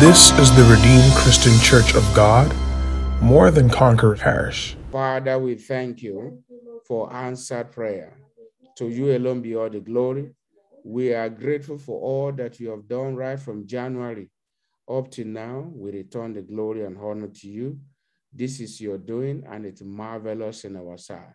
This 0.00 0.30
is 0.38 0.50
the 0.56 0.64
Redeemed 0.64 1.12
Christian 1.12 1.52
Church 1.60 1.94
of 1.94 2.02
God, 2.14 2.50
more 3.20 3.50
than 3.50 3.68
Conqueror 3.68 4.16
Parish. 4.16 4.74
Father, 4.90 5.38
we 5.38 5.56
thank 5.56 6.00
you 6.00 6.42
for 6.86 7.12
answered 7.12 7.70
prayer. 7.70 8.16
To 8.78 8.88
you 8.88 9.14
alone 9.14 9.42
be 9.42 9.54
all 9.54 9.68
the 9.68 9.80
glory. 9.80 10.30
We 10.86 11.12
are 11.12 11.28
grateful 11.28 11.76
for 11.76 12.00
all 12.00 12.32
that 12.32 12.58
you 12.58 12.70
have 12.70 12.88
done 12.88 13.14
right 13.14 13.38
from 13.38 13.66
January 13.66 14.30
up 14.90 15.10
to 15.10 15.26
now. 15.26 15.70
We 15.70 15.90
return 15.90 16.32
the 16.32 16.40
glory 16.40 16.86
and 16.86 16.96
honor 16.96 17.28
to 17.28 17.46
you. 17.46 17.78
This 18.32 18.58
is 18.58 18.80
your 18.80 18.96
doing, 18.96 19.44
and 19.50 19.66
it's 19.66 19.82
marvelous 19.82 20.64
in 20.64 20.78
our 20.78 20.96
sight. 20.96 21.34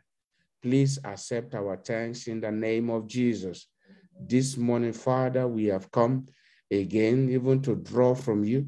Please 0.63 0.97
accept 1.05 1.54
our 1.54 1.77
thanks 1.77 2.25
in 2.25 2.41
the 2.41 2.52
name 2.52 2.89
of 2.89 3.05
Jesus. 3.05 3.68
This 4.20 4.57
morning, 4.57 4.93
Father, 4.93 5.48
we 5.48 5.66
have 5.66 5.91
come 5.91 6.26
again, 6.72 7.30
even 7.30 7.62
to 7.64 7.76
draw 7.76 8.16
from 8.16 8.44
you. 8.44 8.68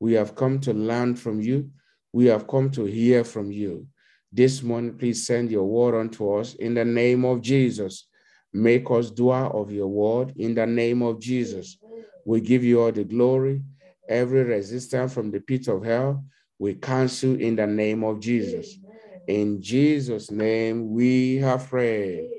We 0.00 0.12
have 0.14 0.34
come 0.34 0.60
to 0.60 0.72
learn 0.72 1.16
from 1.16 1.40
you. 1.40 1.70
We 2.12 2.26
have 2.26 2.46
come 2.46 2.70
to 2.72 2.84
hear 2.84 3.24
from 3.24 3.50
you. 3.50 3.86
This 4.32 4.62
morning, 4.62 4.96
please 4.96 5.26
send 5.26 5.50
your 5.50 5.64
word 5.64 5.98
unto 5.98 6.34
us 6.34 6.54
in 6.54 6.74
the 6.74 6.84
name 6.84 7.24
of 7.24 7.40
Jesus. 7.40 8.06
Make 8.52 8.90
us 8.90 9.10
doer 9.10 9.46
of 9.52 9.72
your 9.72 9.88
word 9.88 10.34
in 10.36 10.54
the 10.54 10.66
name 10.66 11.02
of 11.02 11.20
Jesus. 11.20 11.78
We 12.24 12.40
give 12.40 12.64
you 12.64 12.82
all 12.82 12.92
the 12.92 13.04
glory. 13.04 13.62
Every 14.08 14.42
resistance 14.42 15.12
from 15.12 15.30
the 15.30 15.40
pit 15.40 15.68
of 15.68 15.84
hell, 15.84 16.24
we 16.58 16.74
cancel 16.74 17.38
in 17.40 17.56
the 17.56 17.66
name 17.66 18.04
of 18.04 18.20
Jesus. 18.20 18.78
In 19.26 19.60
Jesus' 19.60 20.30
name, 20.30 20.90
we 20.90 21.36
have 21.36 21.68
prayed. 21.68 22.30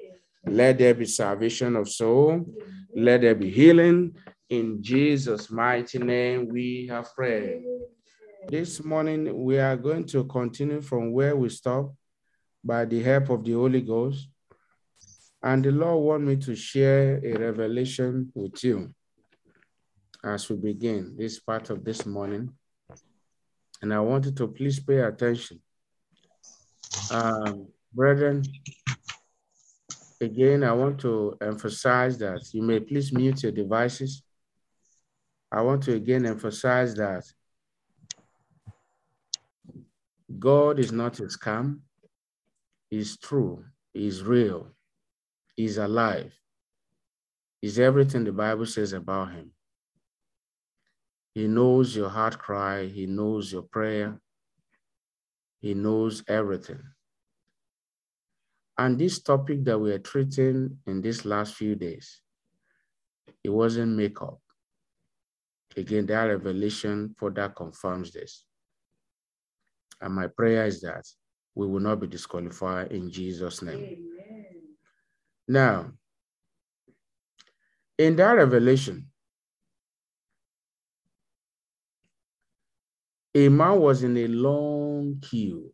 Let 0.46 0.80
there 0.80 0.96
be 0.96 1.06
salvation 1.06 1.76
of 1.76 1.88
soul. 1.90 2.46
Let 2.96 3.22
there 3.22 3.36
be 3.36 3.50
healing. 3.52 4.16
In 4.50 4.82
Jesus' 4.82 5.52
mighty 5.52 6.00
name, 6.00 6.48
we 6.48 6.88
have 6.88 7.14
prayed. 7.14 7.62
This 8.48 8.84
morning, 8.84 9.44
we 9.44 9.60
are 9.60 9.78
going 9.78 10.06
to 10.06 10.24
continue 10.24 10.82
from 10.82 11.12
where 11.12 11.36
we 11.36 11.50
stopped 11.50 11.96
by 12.64 12.86
the 12.86 13.04
help 13.04 13.30
of 13.30 13.44
the 13.44 13.54
Holy 13.54 13.82
Ghost. 13.82 14.28
And 15.44 15.64
the 15.64 15.72
Lord 15.72 16.04
want 16.04 16.24
me 16.24 16.36
to 16.38 16.56
share 16.56 17.22
a 17.24 17.34
revelation 17.38 18.32
with 18.34 18.64
you 18.64 18.92
as 20.24 20.50
we 20.50 20.56
begin 20.56 21.16
this 21.16 21.40
part 21.40 21.70
of 21.70 21.86
this 21.86 22.08
morning. 22.08 22.52
And 23.84 23.94
I 23.94 24.00
want 24.00 24.26
you 24.26 24.32
to 24.32 24.48
please 24.48 24.80
pay 24.80 24.98
attention. 24.98 25.62
Um, 27.12 27.68
brethren, 27.94 28.44
again, 30.20 30.64
I 30.64 30.72
want 30.74 31.00
to 31.02 31.38
emphasize 31.40 32.18
that 32.18 32.42
you 32.52 32.64
may 32.64 32.80
please 32.80 33.14
mute 33.14 33.44
your 33.44 33.52
devices. 33.52 34.24
I 35.52 35.62
want 35.62 35.84
to 35.84 35.94
again 35.94 36.26
emphasize 36.26 36.94
that 36.96 37.24
God 40.38 40.78
is 40.80 40.92
not 40.92 41.20
a 41.20 41.24
scam. 41.24 41.80
He's 42.90 43.18
true. 43.18 43.66
He's 43.94 44.24
real. 44.24 44.68
He's 45.56 45.78
alive. 45.78 46.34
He's 47.62 47.80
everything 47.80 48.24
the 48.24 48.32
Bible 48.32 48.66
says 48.66 48.94
about 48.94 49.32
him. 49.32 49.52
He 51.34 51.48
knows 51.48 51.96
your 51.96 52.10
heart 52.10 52.38
cry. 52.38 52.86
He 52.86 53.06
knows 53.06 53.52
your 53.52 53.64
prayer. 53.64 54.20
He 55.62 55.74
knows 55.74 56.24
everything. 56.28 56.82
And 58.78 58.98
this 58.98 59.22
topic 59.22 59.66
that 59.66 59.78
we 59.78 59.92
are 59.92 60.00
treating 60.00 60.78
in 60.88 61.02
these 61.02 61.26
last 61.26 61.56
few 61.56 61.76
days, 61.76 62.22
it 63.44 63.50
wasn't 63.50 63.98
makeup. 63.98 64.40
Again, 65.80 66.06
that 66.08 66.24
revelation 66.24 67.16
further 67.18 67.48
confirms 67.48 68.12
this. 68.12 68.44
And 70.02 70.14
my 70.14 70.28
prayer 70.28 70.66
is 70.66 70.82
that 70.82 71.06
we 71.56 71.68
will 71.68 71.80
not 71.80 72.02
be 72.02 72.08
disqualified 72.08 72.92
in 72.92 73.10
Jesus' 73.10 73.62
name. 73.62 73.76
Amen. 73.78 74.46
Now, 75.48 75.92
in 77.98 78.18
that 78.18 78.32
revelation, 78.32 79.08
a 83.34 83.48
man 83.48 83.80
was 83.80 84.04
in 84.04 84.18
a 84.18 84.28
long 84.28 85.20
queue. 85.22 85.72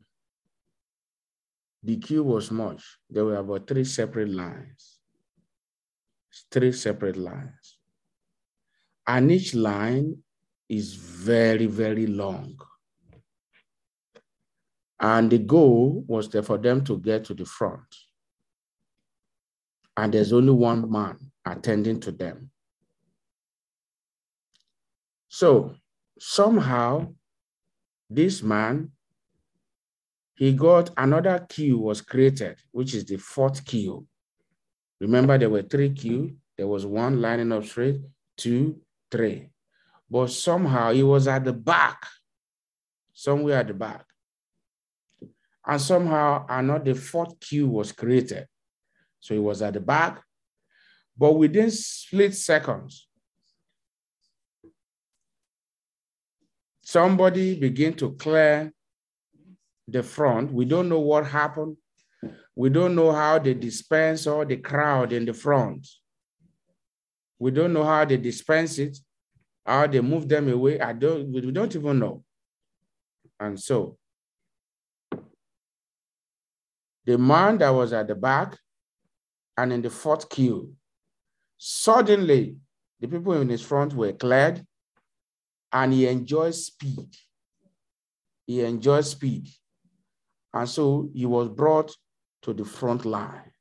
The 1.81 1.97
queue 1.97 2.23
was 2.23 2.51
much. 2.51 2.99
There 3.09 3.25
were 3.25 3.37
about 3.37 3.67
three 3.67 3.85
separate 3.85 4.29
lines. 4.29 4.99
Three 6.51 6.73
separate 6.73 7.17
lines. 7.17 7.64
And 9.07 9.31
each 9.31 9.53
line 9.53 10.17
is 10.67 10.95
very, 10.95 11.67
very 11.67 12.07
long. 12.07 12.59
And 14.99 15.29
the 15.29 15.37
goal 15.37 16.03
was 16.07 16.29
there 16.29 16.43
for 16.43 16.57
them 16.57 16.83
to 16.85 16.97
get 16.97 17.25
to 17.25 17.33
the 17.33 17.45
front. 17.45 17.95
And 19.97 20.13
there's 20.13 20.33
only 20.33 20.51
one 20.51 20.89
man 20.91 21.17
attending 21.45 21.99
to 22.01 22.11
them. 22.11 22.49
So 25.27 25.75
somehow, 26.19 27.13
this 28.09 28.41
man, 28.41 28.91
he 30.35 30.53
got 30.53 30.89
another 30.97 31.45
queue 31.47 31.77
was 31.77 32.01
created, 32.01 32.57
which 32.71 32.93
is 32.93 33.05
the 33.05 33.17
fourth 33.17 33.63
queue. 33.65 34.07
Remember, 34.99 35.37
there 35.37 35.49
were 35.49 35.61
three 35.61 35.91
queue. 35.93 36.35
There 36.57 36.67
was 36.67 36.85
one 36.85 37.21
lining 37.21 37.51
up 37.51 37.65
straight, 37.65 38.01
two, 38.37 38.81
three. 39.15 39.49
But 40.09 40.27
somehow 40.27 40.91
he 40.91 41.03
was 41.03 41.27
at 41.27 41.45
the 41.45 41.53
back, 41.53 42.05
somewhere 43.13 43.59
at 43.59 43.67
the 43.67 43.73
back. 43.73 44.05
And 45.65 45.81
somehow 45.81 46.45
another 46.47 46.93
fourth 46.93 47.39
queue 47.39 47.67
was 47.67 47.91
created. 47.91 48.47
So 49.19 49.33
he 49.33 49.39
was 49.39 49.61
at 49.61 49.73
the 49.73 49.79
back. 49.79 50.21
But 51.17 51.33
within 51.33 51.71
split 51.71 52.35
seconds, 52.35 53.07
somebody 56.83 57.59
began 57.59 57.93
to 57.93 58.11
clear 58.13 58.71
the 59.87 60.03
front. 60.03 60.51
We 60.51 60.65
don't 60.65 60.89
know 60.89 60.99
what 60.99 61.25
happened. 61.25 61.77
We 62.55 62.69
don't 62.69 62.95
know 62.95 63.11
how 63.11 63.39
they 63.39 63.53
dispense 63.53 64.27
all 64.27 64.45
the 64.45 64.57
crowd 64.57 65.13
in 65.13 65.25
the 65.25 65.33
front. 65.33 65.87
We 67.39 67.51
don't 67.51 67.73
know 67.73 67.83
how 67.83 68.05
they 68.05 68.17
dispense 68.17 68.77
it, 68.77 68.97
how 69.65 69.87
they 69.87 70.01
move 70.01 70.27
them 70.27 70.47
away. 70.49 70.79
I 70.79 70.93
don't, 70.93 71.31
we 71.31 71.41
don't 71.51 71.75
even 71.75 71.99
know. 71.99 72.23
And 73.39 73.59
so 73.59 73.97
the 77.05 77.17
man 77.17 77.57
that 77.57 77.69
was 77.69 77.93
at 77.93 78.07
the 78.07 78.15
back 78.15 78.57
and 79.57 79.73
in 79.73 79.81
the 79.81 79.89
fourth 79.89 80.29
queue, 80.29 80.73
suddenly 81.57 82.57
the 82.99 83.07
people 83.07 83.33
in 83.33 83.49
his 83.49 83.61
front 83.61 83.93
were 83.93 84.13
cleared 84.13 84.65
and 85.71 85.93
he 85.93 86.07
enjoyed 86.07 86.55
speed. 86.55 87.15
He 88.47 88.63
enjoyed 88.63 89.05
speed. 89.05 89.49
And 90.53 90.69
so 90.69 91.09
he 91.13 91.25
was 91.25 91.49
brought 91.49 91.93
to 92.43 92.53
the 92.53 92.63
front 92.63 93.05
line, 93.05 93.51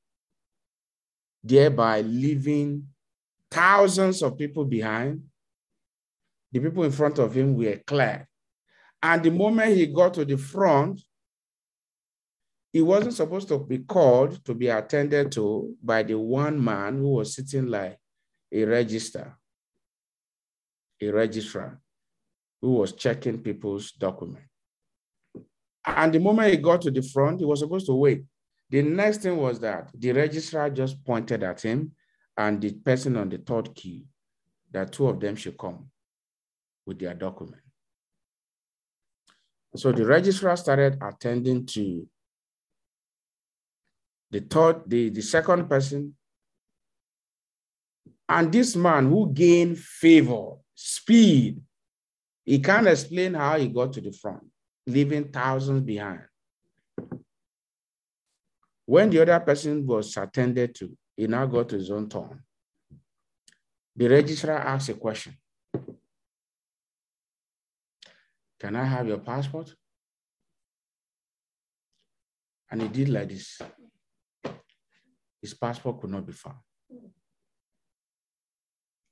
thereby 1.42 2.02
leaving 2.02 2.86
thousands 3.50 4.22
of 4.22 4.38
people 4.38 4.64
behind. 4.64 5.22
The 6.54 6.60
people 6.60 6.84
in 6.84 6.92
front 6.92 7.18
of 7.18 7.34
him 7.34 7.56
were 7.56 7.80
cleared. 7.84 8.28
And 9.02 9.24
the 9.24 9.30
moment 9.32 9.76
he 9.76 9.88
got 9.88 10.14
to 10.14 10.24
the 10.24 10.38
front, 10.38 11.00
he 12.72 12.80
wasn't 12.80 13.14
supposed 13.14 13.48
to 13.48 13.58
be 13.58 13.78
called 13.78 14.44
to 14.44 14.54
be 14.54 14.68
attended 14.68 15.32
to 15.32 15.74
by 15.82 16.04
the 16.04 16.16
one 16.16 16.62
man 16.62 16.98
who 16.98 17.14
was 17.14 17.34
sitting 17.34 17.66
like 17.66 17.98
a 18.52 18.64
register, 18.64 19.36
a 21.02 21.10
registrar 21.10 21.80
who 22.62 22.74
was 22.74 22.92
checking 22.92 23.42
people's 23.42 23.90
document. 23.90 24.44
And 25.84 26.12
the 26.12 26.20
moment 26.20 26.52
he 26.52 26.56
got 26.58 26.82
to 26.82 26.92
the 26.92 27.02
front, 27.02 27.40
he 27.40 27.46
was 27.46 27.58
supposed 27.58 27.86
to 27.86 27.94
wait. 27.94 28.22
The 28.70 28.80
next 28.80 29.22
thing 29.22 29.36
was 29.38 29.58
that 29.58 29.90
the 29.92 30.12
registrar 30.12 30.70
just 30.70 31.04
pointed 31.04 31.42
at 31.42 31.62
him 31.62 31.90
and 32.36 32.60
the 32.60 32.72
person 32.74 33.16
on 33.16 33.28
the 33.28 33.38
third 33.38 33.74
queue 33.74 34.04
that 34.70 34.92
two 34.92 35.08
of 35.08 35.18
them 35.18 35.34
should 35.34 35.58
come 35.58 35.90
with 36.86 36.98
their 36.98 37.14
document. 37.14 37.62
So 39.76 39.90
the 39.90 40.06
registrar 40.06 40.56
started 40.56 40.98
attending 41.02 41.66
to 41.66 42.06
the 44.30 44.40
third, 44.40 44.82
the, 44.86 45.10
the 45.10 45.22
second 45.22 45.68
person. 45.68 46.14
And 48.28 48.52
this 48.52 48.74
man 48.74 49.08
who 49.08 49.32
gained 49.32 49.78
favor, 49.78 50.52
speed, 50.74 51.60
he 52.44 52.58
can't 52.58 52.86
explain 52.86 53.34
how 53.34 53.58
he 53.58 53.68
got 53.68 53.92
to 53.94 54.00
the 54.00 54.12
front, 54.12 54.44
leaving 54.86 55.28
thousands 55.28 55.82
behind. 55.82 56.22
When 58.86 59.10
the 59.10 59.22
other 59.22 59.40
person 59.40 59.86
was 59.86 60.16
attended 60.16 60.74
to, 60.76 60.96
he 61.16 61.26
now 61.26 61.46
got 61.46 61.68
to 61.70 61.76
his 61.76 61.90
own 61.90 62.08
turn. 62.08 62.42
The 63.96 64.08
registrar 64.08 64.58
asked 64.58 64.88
a 64.88 64.94
question. 64.94 65.36
Can 68.64 68.76
I 68.76 68.84
have 68.86 69.06
your 69.06 69.18
passport? 69.18 69.74
And 72.70 72.80
he 72.80 72.88
did 72.88 73.10
like 73.10 73.28
this. 73.28 73.60
His 75.42 75.52
passport 75.52 76.00
could 76.00 76.08
not 76.08 76.26
be 76.26 76.32
found. 76.32 76.56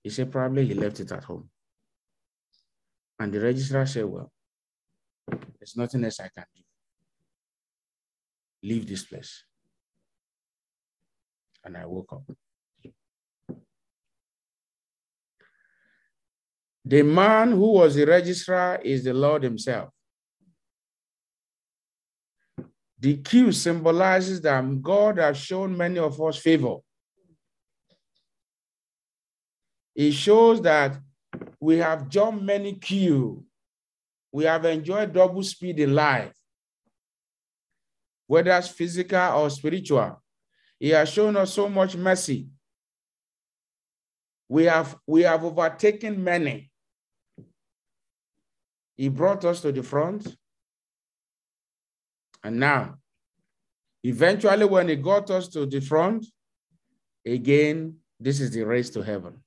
He 0.03 0.09
said 0.09 0.33
probably 0.33 0.65
he 0.65 0.73
left 0.73 1.01
it 1.01 1.13
at 1.13 1.25
home. 1.25 1.51
And 3.21 3.31
the 3.31 3.41
registrar 3.41 3.85
said, 3.85 4.07
Well, 4.07 4.33
there's 5.59 5.77
nothing 5.77 6.03
else 6.03 6.21
I 6.21 6.31
can 6.35 6.47
do. 6.57 6.63
Leave 8.63 8.89
this 8.89 9.05
place. 9.05 9.45
And 11.63 11.77
I 11.77 11.85
woke 11.85 12.11
up. 12.15 12.37
The 16.85 17.03
man 17.03 17.53
who 17.53 17.73
was 17.73 17.95
the 17.95 18.05
registrar 18.05 18.81
is 18.83 19.05
the 19.05 19.15
Lord 19.15 19.43
Himself. 19.43 19.91
The 22.99 23.17
Q 23.17 23.53
symbolizes 23.53 24.41
that 24.43 24.83
God 24.83 25.19
has 25.19 25.37
shown 25.37 25.77
many 25.77 25.99
of 25.99 26.21
us 26.21 26.39
favor. 26.39 26.77
It 29.95 30.13
shows 30.13 30.61
that 30.63 30.99
we 31.61 31.79
have 31.79 32.09
jumped 32.09 32.43
many 32.43 32.75
Q. 32.75 33.45
We 34.33 34.45
have 34.45 34.65
enjoyed 34.65 35.13
double 35.13 35.43
speed 35.43 35.79
in 35.79 35.95
life, 35.95 36.35
whether 38.27 38.51
it's 38.53 38.69
physical 38.69 39.43
or 39.43 39.51
spiritual. 39.51 40.21
He 40.81 40.89
has 40.91 41.09
shown 41.11 41.37
us 41.37 41.53
so 41.53 41.69
much 41.69 41.95
mercy. 41.97 42.49
We 44.49 44.65
have, 44.65 44.97
we 45.07 45.23
have 45.23 45.45
overtaken 45.45 46.23
many. 46.23 46.72
He 49.03 49.09
brought 49.09 49.45
us 49.45 49.61
to 49.63 49.73
the 49.73 49.83
front. 49.83 50.37
And 52.45 52.61
now, 52.61 52.99
eventually, 54.05 54.65
when 54.65 54.89
he 54.91 54.95
got 54.95 55.29
us 55.29 55.49
to 55.49 55.67
the 55.67 55.81
front, 55.81 56.25
again, 57.27 57.97
this 58.21 58.39
is 58.39 58.53
the 58.53 58.63
race 58.63 58.91
to 58.91 59.03
heaven. 59.03 59.43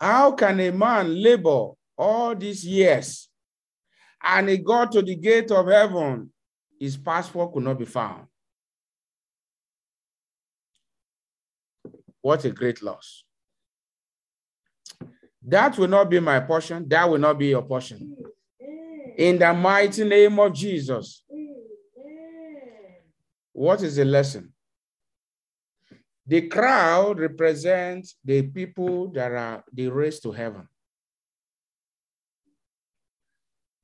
How 0.00 0.32
can 0.32 0.58
a 0.60 0.70
man 0.72 1.22
labor 1.22 1.72
all 1.98 2.34
these 2.34 2.64
years 2.64 3.28
and 4.22 4.48
he 4.48 4.56
got 4.56 4.90
to 4.92 5.02
the 5.02 5.14
gate 5.14 5.50
of 5.50 5.68
heaven? 5.68 6.32
His 6.80 6.96
passport 6.96 7.52
could 7.52 7.64
not 7.64 7.78
be 7.78 7.84
found. 7.84 8.28
What 12.22 12.46
a 12.46 12.50
great 12.50 12.82
loss. 12.82 13.24
That 15.46 15.76
will 15.76 15.88
not 15.88 16.08
be 16.08 16.20
my 16.20 16.40
portion. 16.40 16.88
That 16.88 17.08
will 17.08 17.18
not 17.18 17.38
be 17.38 17.48
your 17.48 17.62
portion. 17.62 18.16
In 19.16 19.38
the 19.38 19.52
mighty 19.52 20.04
name 20.04 20.38
of 20.38 20.54
Jesus. 20.54 21.22
What 23.52 23.82
is 23.82 23.96
the 23.96 24.04
lesson? 24.04 24.52
The 26.26 26.48
crowd 26.48 27.18
represents 27.20 28.16
the 28.24 28.42
people 28.42 29.08
that 29.12 29.30
are 29.32 29.64
the 29.72 29.88
race 29.88 30.18
to 30.20 30.32
heaven. 30.32 30.66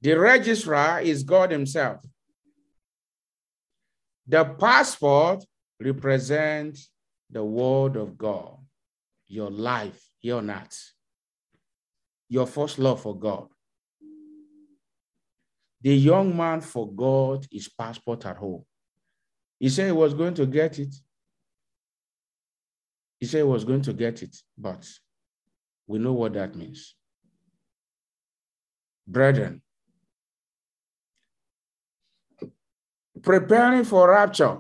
The 0.01 0.15
registrar 0.15 1.03
is 1.03 1.23
God 1.23 1.51
Himself. 1.51 2.01
The 4.27 4.45
passport 4.45 5.45
represents 5.79 6.91
the 7.31 7.45
word 7.45 7.97
of 7.97 8.17
God, 8.17 8.57
your 9.29 9.51
life 9.51 10.11
your 10.23 10.43
earth 10.43 10.93
your 12.31 12.47
first 12.47 12.79
love 12.79 13.03
for 13.03 13.19
God. 13.19 13.49
The 15.83 15.95
young 15.95 16.35
man 16.35 16.61
forgot 16.61 17.47
his 17.51 17.69
passport 17.69 18.25
at 18.25 18.37
home. 18.37 18.65
He 19.59 19.69
said 19.69 19.87
he 19.87 19.93
was 19.93 20.15
going 20.15 20.35
to 20.35 20.47
get 20.47 20.79
it. 20.79 20.95
He 23.19 23.27
said 23.27 23.39
he 23.39 23.43
was 23.43 23.65
going 23.65 23.83
to 23.83 23.93
get 23.93 24.23
it, 24.23 24.35
but 24.57 24.89
we 25.87 25.99
know 25.99 26.13
what 26.13 26.35
that 26.35 26.55
means. 26.55 26.95
Brethren, 29.07 29.61
preparing 33.23 33.85
for 33.85 34.09
rapture. 34.09 34.59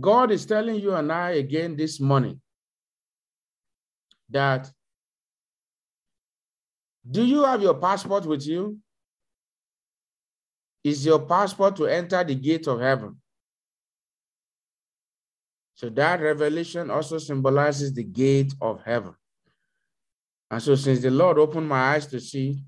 God 0.00 0.32
is 0.32 0.44
telling 0.44 0.80
you 0.80 0.94
and 0.94 1.12
I 1.12 1.30
again 1.32 1.76
this 1.76 2.00
morning 2.00 2.40
that 4.28 4.70
do 7.08 7.24
you 7.24 7.44
have 7.44 7.62
your 7.62 7.74
passport 7.74 8.26
with 8.26 8.46
you? 8.46 8.78
Is 10.84 11.04
your 11.04 11.20
passport 11.20 11.76
to 11.76 11.86
enter 11.86 12.22
the 12.24 12.34
gate 12.34 12.66
of 12.66 12.80
heaven? 12.80 13.16
So 15.74 15.88
that 15.90 16.20
revelation 16.20 16.90
also 16.90 17.18
symbolizes 17.18 17.92
the 17.92 18.04
gate 18.04 18.52
of 18.60 18.82
heaven. 18.84 19.14
And 20.50 20.62
so, 20.62 20.74
since 20.74 21.00
the 21.00 21.10
Lord 21.10 21.38
opened 21.38 21.68
my 21.68 21.94
eyes 21.94 22.06
to 22.08 22.20
see, 22.20 22.62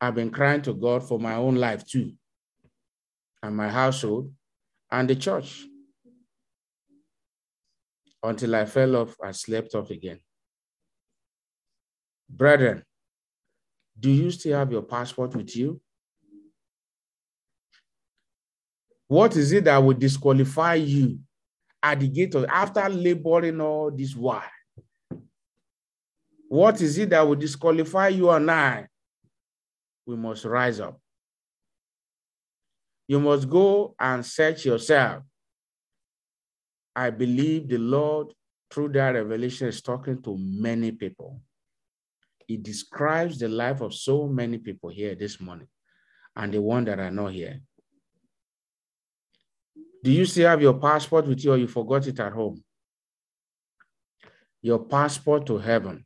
I've 0.00 0.16
been 0.16 0.30
crying 0.30 0.60
to 0.62 0.74
God 0.74 1.06
for 1.06 1.18
my 1.18 1.36
own 1.36 1.54
life 1.54 1.86
too, 1.86 2.12
and 3.42 3.56
my 3.56 3.68
household, 3.68 4.32
and 4.90 5.08
the 5.08 5.14
church, 5.14 5.64
until 8.22 8.56
I 8.56 8.64
fell 8.64 8.96
off 8.96 9.14
and 9.22 9.34
slept 9.34 9.76
off 9.76 9.90
again. 9.90 10.18
Brethren, 12.32 12.82
do 13.98 14.10
you 14.10 14.30
still 14.30 14.58
have 14.58 14.72
your 14.72 14.82
passport 14.82 15.36
with 15.36 15.54
you? 15.54 15.80
What 19.06 19.36
is 19.36 19.52
it 19.52 19.64
that 19.64 19.82
would 19.82 19.98
disqualify 19.98 20.74
you 20.74 21.18
at 21.82 22.00
the 22.00 22.08
gate 22.08 22.34
of 22.34 22.46
after 22.46 22.88
laboring 22.88 23.60
all 23.60 23.90
this 23.90 24.16
while? 24.16 24.42
What 26.48 26.80
is 26.80 26.96
it 26.96 27.10
that 27.10 27.26
would 27.26 27.38
disqualify 27.38 28.08
you 28.08 28.30
and 28.30 28.50
I? 28.50 28.86
We 30.06 30.16
must 30.16 30.46
rise 30.46 30.80
up. 30.80 30.98
You 33.06 33.20
must 33.20 33.48
go 33.50 33.94
and 34.00 34.24
search 34.24 34.64
yourself. 34.64 35.22
I 36.96 37.10
believe 37.10 37.68
the 37.68 37.78
Lord, 37.78 38.28
through 38.70 38.90
that 38.90 39.10
revelation, 39.10 39.68
is 39.68 39.82
talking 39.82 40.22
to 40.22 40.36
many 40.38 40.92
people. 40.92 41.40
It 42.48 42.62
describes 42.62 43.38
the 43.38 43.48
life 43.48 43.80
of 43.80 43.94
so 43.94 44.26
many 44.26 44.58
people 44.58 44.90
here 44.90 45.14
this 45.14 45.40
morning 45.40 45.68
and 46.36 46.52
the 46.52 46.60
one 46.60 46.84
that 46.84 46.98
are 46.98 47.10
not 47.10 47.32
here. 47.32 47.60
Do 50.02 50.10
you 50.10 50.24
still 50.24 50.48
have 50.48 50.60
your 50.60 50.74
passport 50.74 51.26
with 51.26 51.44
you 51.44 51.52
or 51.52 51.56
you 51.58 51.68
forgot 51.68 52.06
it 52.06 52.18
at 52.18 52.32
home? 52.32 52.62
Your 54.60 54.80
passport 54.80 55.46
to 55.46 55.58
heaven. 55.58 56.04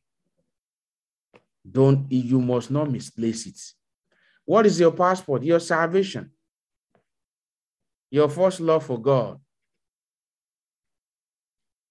Don't 1.69 2.11
you 2.11 2.41
must 2.41 2.71
not 2.71 2.91
misplace 2.91 3.47
it. 3.47 3.61
What 4.45 4.67
is 4.67 4.79
your 4.79 4.93
passport? 4.93 5.43
Your 5.43 5.61
salvation. 5.61 6.31
Your 8.11 8.29
first 8.29 8.61
love 8.61 8.85
for 8.85 9.01
God. 9.01 9.41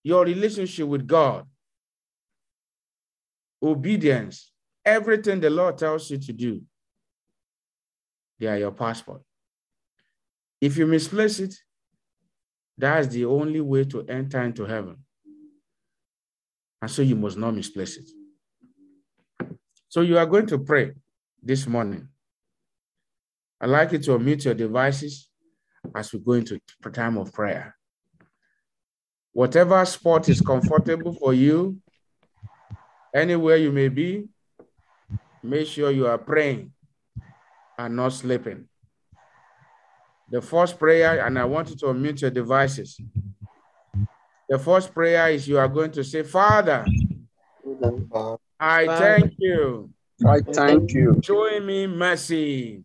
Your 0.04 0.24
relationship 0.24 0.88
with 0.88 1.08
God 1.08 1.46
obedience, 3.66 4.52
everything 4.84 5.40
the 5.40 5.50
Lord 5.50 5.78
tells 5.78 6.10
you 6.10 6.18
to 6.18 6.34
do, 6.34 6.62
they 8.40 8.48
are 8.48 8.58
your 8.58 8.72
passport. 8.72 9.22
If 10.62 10.78
you 10.78 10.88
misplace 10.88 11.40
it, 11.40 11.56
that's 12.78 13.08
the 13.08 13.26
only 13.26 13.62
way 13.62 13.86
to 13.86 14.06
enter 14.08 14.42
into 14.42 14.66
heaven. 14.66 14.98
And 16.82 16.92
so 16.92 17.02
you 17.02 17.16
must 17.16 17.38
not 17.38 17.56
misplace 17.56 17.98
it. 17.98 18.10
So 19.88 20.02
you 20.02 20.18
are 20.18 20.26
going 20.26 20.48
to 20.48 20.60
pray 20.60 20.92
this 21.42 21.66
morning. 21.68 22.10
I'd 23.62 23.70
like 23.70 23.94
you 23.94 24.00
to 24.00 24.12
unmute 24.12 24.46
your 24.46 24.54
devices 24.54 25.30
as 25.96 26.12
we 26.12 26.20
go 26.20 26.34
into 26.34 26.60
time 26.92 27.18
of 27.18 27.32
prayer. 27.32 27.76
Whatever 29.32 29.84
spot 29.86 30.28
is 30.30 30.42
comfortable 30.42 31.14
for 31.14 31.34
you, 31.34 31.78
Anywhere 33.16 33.56
you 33.56 33.72
may 33.72 33.88
be, 33.88 34.28
make 35.42 35.68
sure 35.68 35.90
you 35.90 36.06
are 36.06 36.18
praying 36.18 36.74
and 37.78 37.96
not 37.96 38.12
sleeping. 38.12 38.68
The 40.30 40.42
first 40.42 40.78
prayer, 40.78 41.26
and 41.26 41.40
I 41.40 41.46
want 41.46 41.70
you 41.70 41.78
to 41.78 41.86
unmute 41.86 42.22
your 42.22 42.32
devices. 42.32 43.00
The 44.50 44.60
first 44.60 44.94
prayer 44.94 45.30
is 45.30 45.48
you 45.48 45.58
are 45.58 45.70
going 45.70 45.92
to 45.92 46.04
say, 46.04 46.24
Father, 46.24 46.86
I 48.60 48.86
thank 48.86 49.34
you. 49.40 49.90
I 50.28 50.42
thank 50.42 50.92
you. 50.92 51.22
Showing 51.24 51.66
me 51.66 51.88
mercy. 51.88 52.84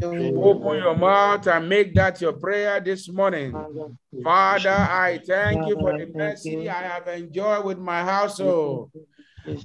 Open 0.00 0.78
your 0.78 0.96
mouth 0.96 1.46
and 1.48 1.68
make 1.68 1.92
that 1.94 2.20
your 2.20 2.34
prayer 2.34 2.78
this 2.80 3.08
morning. 3.08 3.52
Father, 4.22 4.70
I 4.70 5.20
thank 5.26 5.66
you 5.66 5.74
for 5.74 5.98
the 5.98 6.06
mercy 6.14 6.68
I 6.68 6.82
have 6.82 7.08
enjoyed 7.08 7.64
with 7.64 7.78
my 7.78 8.02
household. 8.04 8.90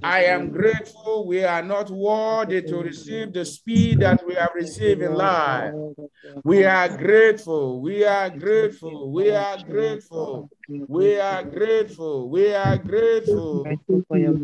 I 0.04 0.24
am 0.26 0.52
grateful 0.52 1.28
we 1.28 1.44
are 1.44 1.62
not 1.62 1.90
worthy 1.90 2.62
to 2.64 2.78
receive 2.78 3.34
the 3.34 3.46
speed 3.46 4.00
that 4.00 4.26
we 4.26 4.34
have 4.36 4.52
received 4.56 5.02
in 5.02 5.14
life. 5.14 5.74
We 6.44 6.66
are 6.66 6.90
grateful. 6.98 7.82
We 7.82 8.04
are 8.06 8.30
grateful. 8.30 9.12
We 9.12 9.32
are 9.32 9.58
grateful. 9.64 10.50
We 10.88 11.20
are 11.20 11.44
grateful. 11.44 12.30
We 12.30 12.54
are 12.54 12.78
grateful. 12.78 13.60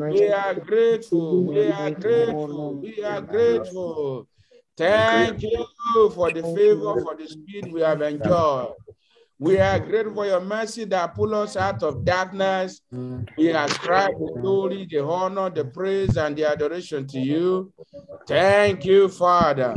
We 0.09 0.29
are 0.29 0.53
grateful. 0.53 1.43
We 1.43 1.71
are 1.71 1.91
grateful. 1.91 2.81
We 2.81 3.03
are 3.03 3.21
grateful. 3.21 4.27
Thank 4.75 5.43
you 5.43 5.65
for 6.13 6.31
the 6.31 6.41
favor, 6.55 7.01
for 7.01 7.15
the 7.15 7.27
speed 7.27 7.71
we 7.71 7.81
have 7.81 8.01
enjoyed. 8.01 8.73
We 9.43 9.59
are 9.59 9.77
grateful 9.77 10.15
for 10.15 10.25
your 10.25 10.39
mercy 10.39 10.85
that 10.85 11.15
pull 11.15 11.35
us 11.35 11.57
out 11.57 11.83
of 11.83 12.05
darkness. 12.05 12.81
We 13.38 13.50
ascribe 13.50 14.13
the 14.17 14.39
glory, 14.39 14.88
the 14.89 15.03
honor, 15.03 15.50
the 15.50 15.65
praise, 15.65 16.15
and 16.15 16.33
the 16.33 16.45
adoration 16.45 17.05
to 17.07 17.19
you. 17.19 17.73
Thank 18.25 18.85
you, 18.85 19.09
Father. 19.09 19.75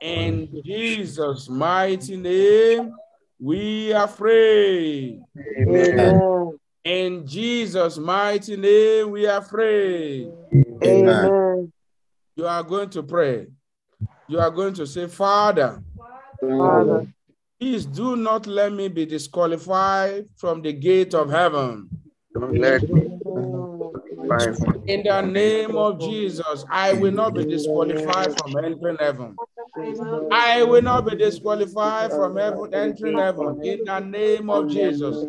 In 0.00 0.62
Jesus' 0.64 1.48
mighty 1.48 2.16
name, 2.16 2.94
we 3.40 3.92
are 3.92 4.06
free. 4.06 5.20
Amen. 5.68 6.58
In 6.84 7.26
Jesus' 7.26 7.98
mighty 7.98 8.56
name, 8.56 9.10
we 9.10 9.26
are 9.26 9.42
free. 9.42 10.30
Amen. 10.84 11.72
You 12.36 12.46
are 12.46 12.62
going 12.62 12.90
to 12.90 13.02
pray. 13.02 13.48
You 14.28 14.38
are 14.38 14.50
going 14.50 14.74
to 14.74 14.86
say, 14.86 15.08
Father, 15.08 15.82
Father, 16.40 17.08
please 17.60 17.86
do 17.86 18.16
not 18.16 18.46
let 18.46 18.72
me 18.72 18.88
be 18.88 19.06
disqualified 19.06 20.26
from 20.36 20.62
the 20.62 20.72
gate 20.72 21.14
of 21.14 21.30
heaven. 21.30 21.88
Don't 22.34 22.58
let 22.58 22.82
me 22.88 23.02
In 24.86 25.02
the 25.04 25.22
name 25.22 25.76
of 25.76 26.00
Jesus, 26.00 26.64
I 26.68 26.92
will 26.92 27.12
not 27.12 27.34
be 27.34 27.44
disqualified 27.44 28.32
from 28.36 28.56
entering 28.64 28.96
heaven. 28.98 29.36
I 30.30 30.62
will 30.62 30.82
not 30.82 31.06
be 31.06 31.16
disqualified 31.16 32.12
from 32.12 32.36
heaven, 32.36 32.74
entering 32.74 33.18
heaven. 33.18 33.60
In 33.62 33.84
the 33.84 34.00
name 34.00 34.50
of 34.50 34.68
Jesus. 34.68 35.24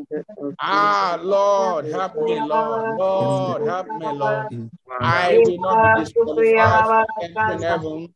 Ah, 0.59 1.19
Lord, 1.21 1.85
help 1.85 2.15
me, 2.15 2.39
Lord. 2.39 2.97
Lord, 2.97 3.61
help 3.61 3.87
me, 3.95 4.11
Lord. 4.11 4.47
I 4.99 5.39
will 5.39 5.57
not 5.59 5.81
be 5.81 5.89
disqualified 5.89 6.87
from 6.87 7.07
entering 7.21 7.61
heaven. 7.61 8.13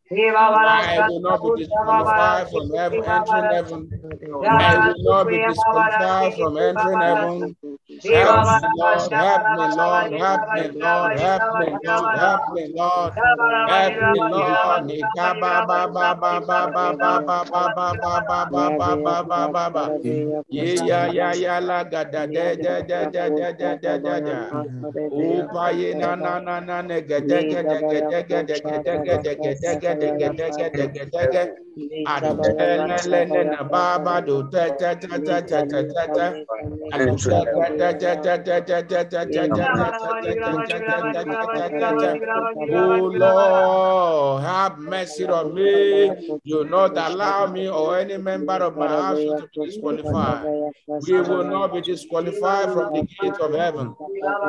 I 0.61 1.01
will 1.01 1.21
not 1.21 1.43
be 1.43 1.51
disqualified 1.51 2.49
from 2.51 2.73
heaven, 2.73 3.05
entering 3.07 3.49
heaven. 3.51 3.93
I 4.57 4.77
will 4.77 4.95
not 4.99 5.29
be 5.29 5.39
disqualified 5.39 6.35
from 6.35 6.57
entering 6.57 7.01
heaven. 7.01 7.55
Help 8.11 8.43
me, 8.47 8.61
Lord. 8.75 9.13
Help 9.13 9.51
me, 9.51 9.67
Lord. 9.69 10.11
Help 10.13 10.41
me, 10.53 10.69
Lord. 10.73 11.17
Help 11.17 11.43
me, 11.55 11.77
Lord. 11.83 12.11
Help 12.15 12.49
me, 12.49 12.67
Lord. 12.75 13.13
Help 13.65 13.95
me, 14.03 14.21
Lord. 14.29 14.83
Nika 14.85 15.35
ba 15.39 15.61
ba 15.67 15.87
ba 15.87 16.15
ba 16.15 16.35
ba 16.41 16.71
ba 16.73 16.93
ba 16.93 17.15
ba 17.19 17.45
ba 17.45 17.45
ba 17.73 17.95
ba 17.95 18.21
ba 18.21 18.45
ba 18.51 18.71
ba 18.77 18.97
ba 19.01 19.23
ba 19.25 19.49
ba 19.49 19.69
ba. 19.71 19.91
Ye 20.49 20.85
ya 20.85 21.07
ya 21.07 21.33
ya 21.33 21.59
la 21.59 21.83
ga 21.83 22.05
da 22.05 22.27
da 22.27 22.55
da 22.55 22.81
da 22.81 23.05
da 23.05 23.29
da 23.29 23.51
da 23.53 23.75
da 23.75 23.97
da 23.97 24.19
da. 24.21 24.53
Upa 25.11 25.71
ye 25.71 25.93
na 25.95 26.15
na 26.15 26.39
na 26.39 26.58
Oh 42.71 43.05
Lord, 43.13 44.43
have 44.43 44.77
mercy 44.79 45.25
on 45.25 45.53
me. 45.53 46.11
You 46.43 46.63
not 46.65 46.97
allow 46.97 47.47
me 47.47 47.69
or 47.69 47.97
any 47.99 48.17
member 48.17 48.53
of 48.53 48.77
my 48.77 48.87
house 48.87 49.23
to 49.25 49.35
be 49.35 49.47
disqualified. 49.65 50.47
We 51.07 51.21
will 51.21 51.43
not 51.45 51.73
be 51.73 51.81
disqualified 51.81 52.71
from 52.71 52.91
the 52.93 53.03
gate 53.03 53.37
of 53.39 53.53
heaven. 53.53 53.95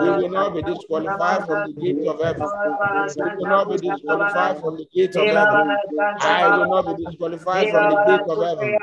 We 0.00 0.10
will 0.10 0.28
not 0.30 0.54
be 0.54 0.62
disqualified 0.62 1.44
from 1.46 1.64
the 1.64 1.72
gate 1.74 1.99
of 2.08 2.20
heaven. 2.20 2.42
Will 2.42 3.46
not 3.46 3.68
be 3.68 3.76
disqualified 3.88 4.60
from 4.60 4.76
the 4.76 4.86
gate 4.92 5.16
of 5.16 5.26
heaven. 5.26 5.76
I 6.20 6.56
will 6.56 6.68
not 6.68 6.96
be 6.96 7.04
disqualified 7.04 7.70
from 7.70 7.90
the 7.90 8.04
gate 8.06 8.20
of 8.28 8.42
heaven. 8.42 8.78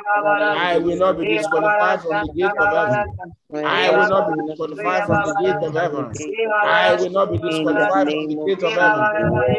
I 0.57 0.77
will 0.77 0.97
not 0.97 1.17
be 1.19 1.37
disqualified 1.37 2.01
from 2.01 2.27
the 2.27 2.33
gate 2.33 2.51
of 2.57 2.73
heaven. 2.73 3.33
I 3.63 3.91
will 3.91 4.07
not 4.07 4.27
be 4.27 4.33
disqualified 4.35 5.05
from 5.05 5.23
the 5.23 5.33
gate 5.33 5.61
of 5.63 5.73
heaven. 5.75 6.17
I 6.61 6.93
will 6.95 7.09
not 7.11 7.31
be 7.31 7.39
disqualified 7.39 8.11
from 8.11 8.27
the 8.27 8.39
gate 8.45 8.63
of 8.63 8.75
heaven. 8.75 9.11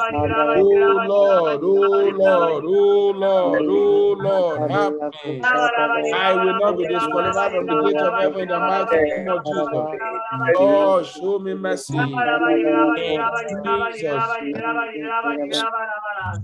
Oh 0.54 1.02
Lord, 1.06 1.62
oh 1.64 2.12
Lord, 2.16 2.64
oh 2.66 3.14
Lord, 3.16 3.66
oh 3.68 4.16
Lord, 4.20 4.72
help 4.72 4.96
me. 5.24 5.50
I 6.12 6.34
will 6.36 6.56
not 6.56 6.78
be 6.78 6.88
disqualified 6.88 7.54
from 7.54 7.68
the 7.68 7.76
gate 7.78 8.02
of 8.02 8.16
heaven 8.18 8.44
in 8.44 8.50
the 8.50 8.60
mighty 8.62 9.02
name 9.02 9.30
of 9.30 9.46
Jesus. 9.46 9.70
Lord, 10.60 11.06
show 11.08 11.40
me 11.40 11.54
mercy. 11.56 12.24
In 13.90 15.52
Jesus' 15.52 15.64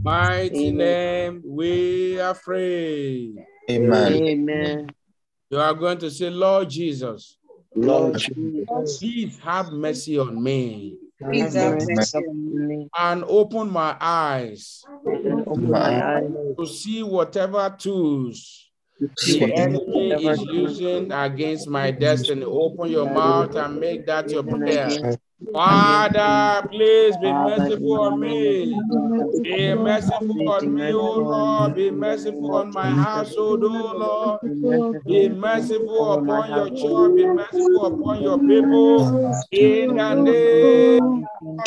mighty 0.01 0.71
name, 0.71 1.41
we 1.45 2.19
are 2.19 2.33
free. 2.33 3.37
Amen. 3.69 4.13
Amen. 4.23 4.89
You 5.49 5.59
are 5.59 5.73
going 5.73 5.99
to 5.99 6.09
say, 6.11 6.29
Lord 6.29 6.69
Jesus, 6.69 7.37
Lord 7.75 8.17
Jesus, 8.17 8.97
please 8.99 9.37
have 9.39 9.71
mercy 9.71 10.17
on 10.17 10.41
me 10.41 10.97
have 11.21 11.87
mercy 11.89 12.17
on 12.17 12.67
me 12.67 12.89
and 12.97 13.23
open 13.27 13.69
my 13.69 13.95
eyes 13.99 14.83
open 15.05 15.69
my 15.71 16.03
eyes 16.03 16.55
to 16.57 16.65
see 16.65 17.03
whatever 17.03 17.75
tools 17.77 18.69
to 18.99 19.07
the 19.17 19.53
enemy 19.53 20.11
is 20.11 20.41
using 20.45 21.11
against 21.11 21.67
my 21.67 21.91
destiny. 21.91 22.43
Open 22.45 22.89
your 22.89 23.05
mouth 23.05 23.55
and 23.55 23.79
make 23.79 24.05
that 24.05 24.31
your 24.31 24.43
prayer. 24.43 25.17
Father, 25.53 26.67
please 26.69 27.17
be 27.17 27.31
merciful 27.31 27.99
on 28.01 28.19
me. 28.19 28.81
Be 29.43 29.73
merciful 29.75 30.49
on 30.49 30.73
me, 30.73 30.93
O 30.93 31.13
Lord. 31.19 31.75
Be 31.75 31.91
merciful 31.91 32.55
on 32.55 32.73
my 32.73 32.89
household, 32.89 33.63
O 33.63 33.67
Lord. 33.67 35.05
Be 35.05 35.29
merciful 35.29 36.13
upon 36.13 36.49
your 36.49 36.69
church. 36.69 37.15
Be 37.15 37.25
merciful 37.27 37.85
upon 37.85 38.21
your 38.21 38.39
people. 38.39 39.41
In 39.51 39.95
the 39.95 40.13
name 40.15 41.25
Father 41.45 41.61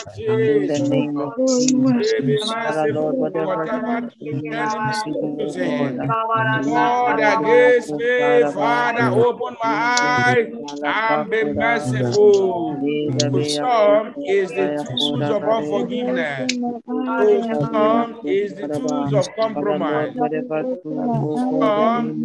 Lord, 6.65 7.21
against 7.21 7.93
me, 7.93 8.43
Father, 8.53 9.11
open 9.21 9.57
my 9.63 9.97
eyes 10.01 10.49
and 10.85 11.31
be 11.31 11.45
merciful. 11.53 12.77
To 12.81 13.31
is 14.27 14.51
the 14.51 14.85
tools 14.89 15.31
of 15.31 15.45
unforgiveness. 15.45 16.53
To 16.53 16.83
is 18.25 18.55
the 18.55 18.69
tools 18.69 19.13
of 19.15 19.29
compromise. 19.37 20.15
to 20.15 20.29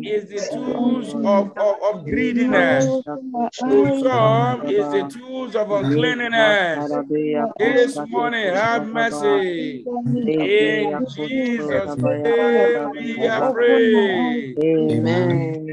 is 0.04 0.30
the 0.30 0.50
tools 0.54 1.14
of, 1.14 1.52
of, 1.58 1.76
of 1.84 2.06
greediness. 2.06 2.86
To 3.60 4.00
is 4.68 4.90
the 4.92 5.04
tools 5.20 5.56
of 5.56 5.72
uncleanness. 5.72 6.92
This 7.58 7.98
morning, 8.10 8.54
have 8.54 8.88
mercy. 8.88 9.86
In 10.08 11.06
Jesus' 11.16 11.96
name, 11.98 12.90
we 12.92 13.28
are 13.28 13.54
free. 13.54 14.56
Amen. 14.64 15.66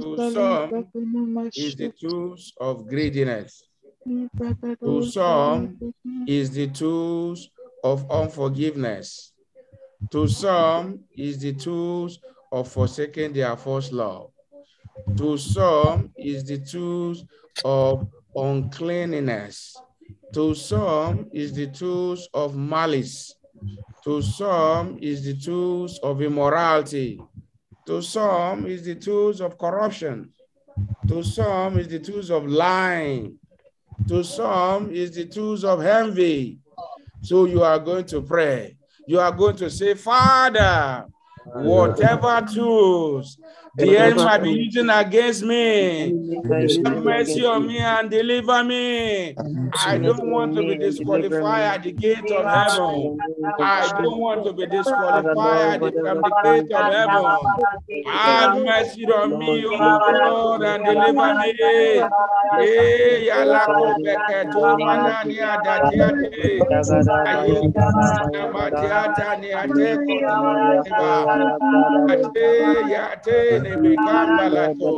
To 0.00 0.16
some 0.32 0.84
is 1.56 1.76
the 1.76 1.92
tools 2.00 2.52
of 2.60 2.86
greediness. 2.88 3.68
To 4.82 5.02
some 5.06 5.78
is 6.26 6.50
the 6.50 6.66
tools 6.68 7.50
of 7.82 8.10
unforgiveness. 8.10 9.32
To 10.10 10.28
some 10.28 11.00
is 11.16 11.38
the 11.38 11.52
tools 11.54 12.18
of 12.52 12.68
forsaking 12.68 13.32
their 13.32 13.56
first 13.56 13.92
love. 13.92 14.30
To 15.16 15.36
some 15.38 16.10
is 16.16 16.44
the 16.44 16.58
tools 16.58 17.24
of 17.64 18.06
uncleanliness. 18.34 19.76
To 20.34 20.52
some 20.54 21.28
is 21.32 21.52
the 21.52 21.68
tools 21.68 22.28
of 22.34 22.56
malice. 22.56 23.34
To 24.02 24.20
some 24.20 24.98
is 25.00 25.24
the 25.24 25.36
tools 25.36 26.00
of 26.00 26.20
immorality. 26.20 27.20
To 27.86 28.02
some 28.02 28.66
is 28.66 28.84
the 28.84 28.96
tools 28.96 29.40
of 29.40 29.56
corruption. 29.56 30.32
To 31.06 31.22
some 31.22 31.78
is 31.78 31.86
the 31.86 32.00
tools 32.00 32.30
of 32.30 32.46
lying. 32.46 33.38
To 34.08 34.24
some 34.24 34.90
is 34.90 35.14
the 35.14 35.26
tools 35.26 35.62
of 35.62 35.84
envy. 35.84 36.58
So 37.22 37.44
you 37.44 37.62
are 37.62 37.78
going 37.78 38.06
to 38.06 38.20
pray. 38.20 38.76
You 39.06 39.20
are 39.20 39.32
going 39.32 39.56
to 39.56 39.70
say, 39.70 39.94
Father, 39.94 41.06
whatever 41.44 42.44
tools 42.52 43.38
the 43.76 43.96
enemy 43.98 44.22
might 44.24 44.42
be 44.42 44.50
using 44.50 44.90
against 44.90 45.42
me, 45.42 46.14
have 46.84 46.98
mercy 47.04 47.44
on 47.44 47.66
me 47.66 47.78
and 47.78 48.10
deliver 48.10 48.64
me. 48.64 49.34
I 49.84 49.98
don't 49.98 50.30
want 50.30 50.54
to 50.56 50.62
be 50.64 50.76
disqualified 50.76 51.62
at 51.64 51.82
the 51.84 51.92
gate 51.92 52.30
of 52.30 52.46
heaven. 52.46 53.18
I 53.60 53.90
don't 54.02 54.18
want 54.20 54.44
to 54.44 54.52
be 54.52 54.66
disqualified 54.66 55.74
at 55.74 55.80
the, 55.82 55.92
from 56.00 56.22
the 56.22 56.32
gate 56.42 56.72
of 56.72 56.92
heaven. 56.92 57.40
Have 58.06 58.54
mercy 58.64 59.04
on 59.06 59.38
me, 59.38 59.64
O 59.66 59.72
Lord, 60.22 60.62
and 60.62 60.84
deliver 60.84 61.34
me. 61.34 61.54
Eh, 62.58 63.26
yalako 63.28 64.00
beke 64.02 64.44
manani 64.78 65.40
adatiate. 65.40 66.68
Aye, 67.24 67.72
namatiata 68.32 69.36
ni 69.40 69.52
ate 69.52 69.98
kotiba. 70.06 71.26
Ate, 72.08 72.48
yate, 72.88 73.60
ne 73.64 73.72
bekamba 73.82 74.46
lato. 74.56 74.90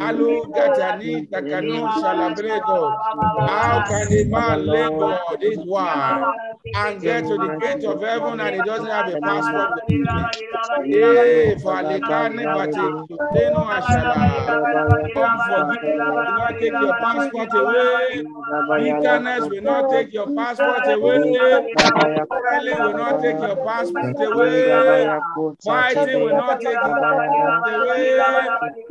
Alu 0.00 0.28
gatani 0.54 1.26
takanu 1.30 1.78
shalabrego. 2.00 2.80
How 3.48 3.84
can 3.88 4.12
a 4.12 4.24
man 4.24 4.66
labor 4.66 5.18
this 5.40 5.58
wide 5.64 6.24
and 6.74 7.00
get 7.00 7.22
to 7.24 7.36
the 7.38 7.58
gate 7.60 7.84
of 7.84 8.00
heaven 8.02 8.40
and 8.40 8.54
he 8.56 8.62
doesn't 8.62 8.86
have 8.86 9.08
a 9.14 9.20
passport? 9.20 9.70
Eh, 10.84 11.54
falikane 11.62 12.44
bati 12.54 12.86
tenu 13.34 13.62
ashala. 13.76 14.14
Unforgiveness 15.14 16.18
will 16.18 16.42
not 16.42 16.60
take 16.60 16.72
your 16.72 16.94
passport 16.98 17.48
away. 17.54 18.24
Bitterness 18.78 19.48
will 19.48 19.62
not 19.62 19.90
take 19.90 20.12
your 20.12 20.26
passport 20.34 20.86
away. 20.86 21.20
Quarreling 22.28 22.80
will 22.82 22.96
not 22.98 23.22
take 23.22 23.38
your 23.40 23.56
passport 23.64 24.16
away. 24.20 25.18
Fighting 25.64 26.20
will 26.22 26.36
not 26.36 26.60
take 26.60 26.72
your 26.74 26.96
passport 27.00 27.74
away. 27.74 27.91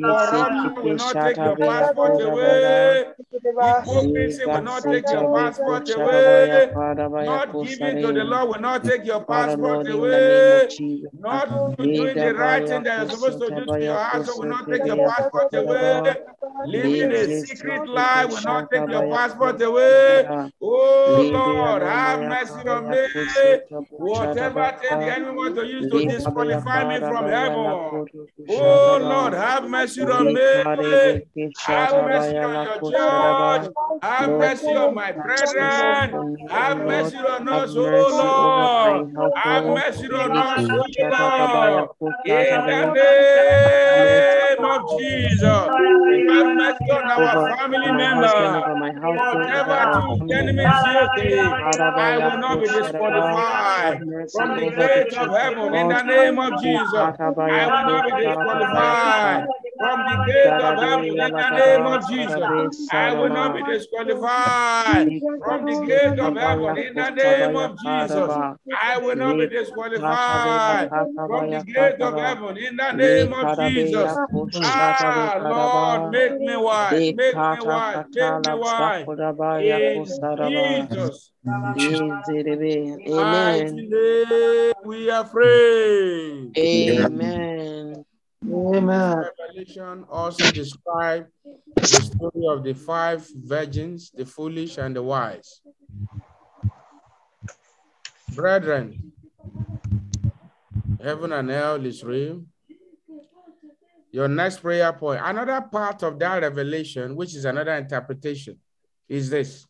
Corruption 0.03 0.75
will 0.83 0.95
not 0.95 1.19
take 1.19 1.41
your 1.43 1.57
passport 1.57 2.19
away. 2.21 3.05
Hypocrisy 3.77 4.45
will 4.45 4.61
not 4.61 4.87
take 4.89 5.09
your 5.09 5.25
passport 5.33 5.89
away. 5.89 6.69
Not 7.19 7.59
giving 7.61 7.97
to 7.99 8.11
the 8.13 8.23
Lord 8.23 8.49
will 8.49 8.61
not 8.61 8.83
take 8.83 9.05
your 9.05 9.23
passport 9.25 9.87
away. 9.87 10.67
Not 11.13 11.49
doing 11.93 12.19
the 12.19 12.33
right 12.33 12.67
thing 12.67 12.83
that 12.83 12.97
you're 12.99 13.09
supposed 13.09 13.39
to 13.39 13.51
do 13.51 13.65
to 13.67 13.79
your 13.81 13.97
household 13.99 14.39
will 14.39 14.47
not 14.47 14.69
take 14.69 14.85
your 14.85 14.99
passport 14.99 15.53
away. 15.53 16.15
Living 16.65 17.11
a 17.11 17.25
secret 17.45 17.87
life 17.87 18.29
will 18.29 18.41
not 18.41 18.71
take 18.71 18.89
your 18.89 19.01
passport 19.09 19.61
away. 19.61 20.27
Oh 20.61 21.29
Lord, 21.33 21.81
have 21.81 22.19
mercy 22.29 22.67
on 22.69 22.89
me. 22.89 22.97
Whatever 23.97 24.73
thing 24.81 24.99
the 24.99 25.11
enemy 25.11 25.31
wants 25.37 25.57
to 25.59 25.65
use 25.65 25.87
to 25.91 26.07
disqualify 26.07 26.87
me 26.89 26.99
from 26.99 27.25
heaven. 27.25 27.99
Oh 28.49 28.99
Lord, 29.01 29.33
have 29.33 29.69
mercy 29.69 30.01
on 30.01 30.27
me. 30.27 30.41
Have 31.65 31.93
mercy 32.05 32.37
on 32.37 32.63
your 32.63 32.79
church. 32.81 33.73
Have 34.01 34.29
mercy 34.29 34.75
on 34.75 34.93
my 34.95 35.11
brethren. 35.11 36.37
Have 36.49 36.77
mercy 36.77 37.17
on 37.17 37.47
us, 37.49 37.75
oh 37.75 37.81
Lord. 38.11 39.33
Have 39.35 39.65
mercy 39.65 40.07
on 40.11 40.31
us, 40.37 40.69
oh 40.69 40.85
Lord. 41.09 41.89
In 42.25 42.65
the 42.67 42.95
name 44.55 44.65
of 44.65 44.99
Jesus. 44.99 46.50
Mercy 46.57 46.91
on 46.91 47.07
our 47.11 47.57
family 47.57 47.91
members. 47.91 48.31
Whatever 49.33 50.03
the 50.27 50.35
enemy 50.35 50.63
is 50.63 51.17
using, 51.17 51.53
I 51.97 52.17
will 52.17 52.37
not 52.39 52.59
be 52.61 52.67
disqualified 52.67 53.99
from 54.33 54.49
the 54.55 54.71
gate 54.71 55.13
of 55.17 55.29
heaven. 55.35 55.75
In 55.75 55.87
the 55.89 56.01
name 56.03 56.39
of 56.39 56.61
Jesus, 56.61 56.93
I 56.93 57.65
will 57.67 57.85
not 57.85 58.05
be 58.05 58.23
disqualified 58.23 59.45
from 59.79 59.99
the 60.05 60.17
gate 60.27 60.59
of 60.59 60.77
heaven. 60.79 61.05
In 61.05 61.35
the 61.35 61.49
name 61.49 61.85
of 61.87 62.07
Jesus, 62.07 62.89
I 62.91 63.13
will 63.13 63.29
not 63.29 63.53
be 63.55 63.63
disqualified 63.63 65.21
from 65.43 65.65
the 65.65 65.75
gate 65.87 66.19
of 66.19 66.35
heaven. 66.37 66.77
In 66.77 66.93
the 66.95 67.09
name 67.11 67.55
of 67.55 67.77
Jesus, 67.77 68.31
I 68.81 68.97
will 68.99 69.15
not 69.15 69.37
be 69.37 69.47
disqualified 69.47 70.89
from 71.27 71.49
the 71.49 71.63
gate 71.65 72.01
of 72.01 72.17
heaven. 72.17 72.57
In 72.57 72.75
the 72.77 72.91
name 72.91 73.33
of 73.33 73.53
Jesus, 73.57 74.17
ah, 74.63 75.39
Lord, 75.43 76.11
make 76.11 76.39
me 76.41 76.55
wise, 76.57 77.13
make 77.15 77.35
me 77.35 77.41
wise, 77.61 78.05
make 78.13 78.41
me 78.41 78.53
wise. 78.53 79.05
In 81.47 81.73
Jesus' 81.77 82.51
Amen. 83.07 84.73
we 84.85 85.09
are 85.09 85.25
free. 85.25 86.51
Amen. 86.57 88.05
Amen. 88.45 89.25
Revelation 89.39 90.05
also 90.09 90.51
describes 90.51 91.27
the 91.75 92.01
story 92.01 92.45
of 92.49 92.63
the 92.63 92.73
five 92.73 93.27
virgins, 93.35 94.11
the 94.11 94.25
foolish 94.25 94.77
and 94.77 94.95
the 94.95 95.03
wise. 95.03 95.61
Brethren, 98.33 99.11
heaven 101.01 101.31
and 101.33 101.49
hell 101.49 101.85
is 101.85 102.03
real. 102.03 102.45
Your 104.11 104.27
next 104.27 104.59
prayer 104.59 104.91
point, 104.91 105.21
another 105.23 105.61
part 105.61 106.03
of 106.03 106.19
that 106.19 106.41
revelation, 106.41 107.15
which 107.15 107.33
is 107.35 107.45
another 107.45 107.75
interpretation, 107.75 108.57
is 109.07 109.29
this. 109.29 109.65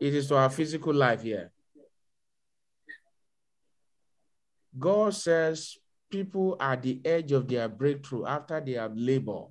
It 0.00 0.14
is 0.14 0.28
to 0.28 0.36
our 0.36 0.50
physical 0.50 0.94
life 0.94 1.22
here. 1.22 1.50
God 4.78 5.14
says 5.14 5.76
people 6.10 6.56
are 6.60 6.72
at 6.72 6.82
the 6.82 7.00
edge 7.04 7.32
of 7.32 7.48
their 7.48 7.68
breakthrough 7.68 8.26
after 8.26 8.60
they 8.60 8.72
have 8.72 8.96
labored. 8.96 9.48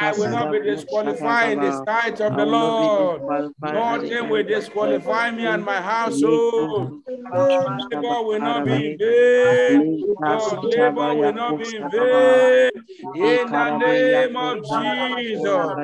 I 0.00 0.12
will 0.18 0.30
not 0.30 0.52
be 0.52 0.60
disqualified 0.60 1.52
in 1.52 1.60
the 1.60 1.72
sight 1.86 2.20
of 2.20 2.36
the 2.36 2.46
Lord. 2.46 3.22
Nothing 3.62 4.28
will 4.30 4.44
disqualify 4.44 5.30
me 5.32 5.46
and 5.46 5.64
my 5.64 5.80
household. 5.80 6.92
Oh, 7.32 7.38
oh, 7.38 7.68
labor 7.90 8.22
will 8.28 8.40
not 8.40 8.64
be 8.64 8.92
in 8.92 8.98
vain. 8.98 9.80
Your 10.20 10.60
labor 10.62 11.14
will 11.14 11.32
not 11.32 11.58
be 11.58 11.76
in 11.76 11.90
vain. 11.90 12.70
In 13.14 13.52
the 13.52 13.70
name 13.78 14.36
of 14.36 14.56
Jesus. 14.64 15.76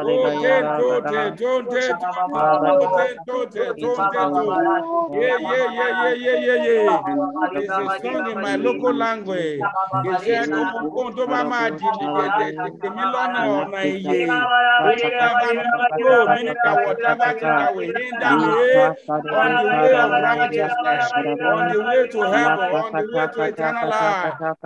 Ote 0.00 0.64
tote 0.76 1.32
tote 1.40 1.96
tote 2.02 2.44
tote 2.74 3.06
tote 3.30 3.74
tote. 3.80 4.64
Yeah, 5.10 5.38
yeah, 5.40 5.66
yeah, 5.66 5.90
yeah, 6.00 6.14
yeah, 6.14 6.36
yeah, 6.36 6.56
yeah. 6.56 7.00
It's 7.50 7.78
a 7.78 7.90
song 8.00 8.26
in 8.30 8.40
my 8.40 8.56
local 8.56 8.94
language. 8.94 9.66
He 10.02 10.16
said, 10.18 10.50
"Ohunkóhun 10.52 11.14
tó 11.16 11.26
bá 11.32 11.40
máa 11.50 11.70
di 11.78 11.88
mí 11.98 13.04
lọ́nà 13.12 13.40
ọ̀nà 13.60 13.80
ìyè. 13.96 14.44
Tá 15.18 15.26
a 15.32 15.34
bá 15.40 15.48
mi 15.58 15.64
kúrò 15.92 16.26
mí 16.32 16.40
níta 16.46 16.70
whatever 16.82 17.30
thing 17.38 17.56
that 17.56 17.74
will 17.74 17.92
hinder 17.96 18.36
me 18.38 18.52
on 19.30 19.56
the 19.56 19.66
way 19.80 19.94
of 20.04 20.12
righteousness, 20.26 21.06
on 21.52 21.68
the 21.68 21.78
way 21.86 22.02
to 22.12 22.20
heaven, 22.22 22.70
on 22.84 22.96
the 22.96 23.06
way 23.14 23.26
to 23.34 23.40
eternal 23.42 23.86
life. 23.88 24.05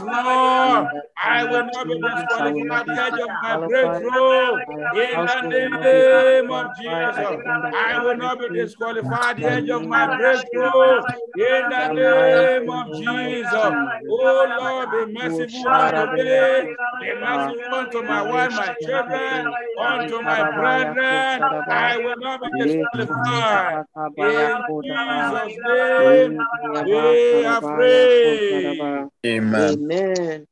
Lord. 0.00 0.88
I 1.18 1.44
will 1.44 1.64
not 1.64 1.88
be 1.88 1.98
disqualified 1.98 2.86
the 2.86 2.98
edge 3.00 3.18
of 3.18 3.30
my 3.42 3.56
breakthrough. 3.58 4.56
In 4.92 5.24
the 5.26 5.42
name 5.42 6.50
of 6.50 6.66
Jesus, 6.76 7.38
I 7.72 7.98
will 8.02 8.16
not 8.16 8.38
be 8.40 8.48
disqualified 8.50 9.38
the 9.38 9.46
edge 9.50 9.68
of 9.70 9.84
my 9.84 10.06
breakthrough. 10.08 11.02
In 11.38 11.68
the 11.68 11.88
name 11.88 12.70
of 12.70 12.92
Jesus, 12.92 13.74
oh 14.08 14.54
Lord, 14.58 14.90
be 14.90 15.04
merciful 15.12 15.68
unto 15.68 16.06
me. 16.08 16.68
Be 17.00 17.12
merciful 17.14 17.74
unto 17.74 18.02
my 18.02 18.22
wife, 18.22 18.55
my 18.56 18.74
children, 18.80 19.52
unto 19.78 20.22
my 20.22 20.50
brethren. 20.50 21.42
I 21.68 21.96
will 21.98 22.16
not 22.18 22.40
be 22.40 22.48
disqualified. 22.64 23.84
In 24.08 24.60
Jesus' 24.84 25.58
name, 25.98 26.38
we 26.84 27.44
are 27.44 27.60
free. 27.60 29.10
Amen. 29.24 29.70
Amen. 29.82 30.46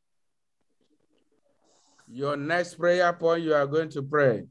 Your 2.09 2.37
next 2.37 2.75
prayer 2.75 3.12
point 3.12 3.43
you 3.43 3.55
are 3.55 3.67
going 3.67 3.88
to 3.90 4.03
pray. 4.03 4.45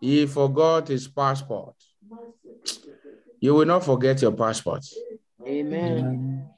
He 0.00 0.26
forgot 0.26 0.88
his 0.88 1.08
passport. 1.08 1.74
You 3.40 3.54
will 3.54 3.64
not 3.64 3.84
forget 3.84 4.20
your 4.20 4.32
passport. 4.32 4.84
Amen. 5.46 6.48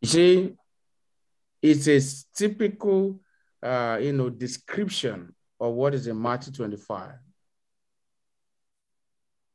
You 0.00 0.08
see, 0.08 0.54
it's 1.60 1.86
a 1.88 2.00
typical, 2.36 3.20
uh, 3.62 3.98
you 4.00 4.12
know, 4.12 4.30
description 4.30 5.34
of 5.60 5.74
what 5.74 5.94
is 5.94 6.06
in 6.06 6.20
Matthew 6.20 6.52
25. 6.52 7.12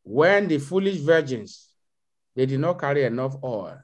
When 0.04 0.48
the 0.48 0.58
foolish 0.58 0.98
virgins, 0.98 1.74
they 2.36 2.46
did 2.46 2.60
not 2.60 2.80
carry 2.80 3.04
enough 3.04 3.36
oil, 3.43 3.78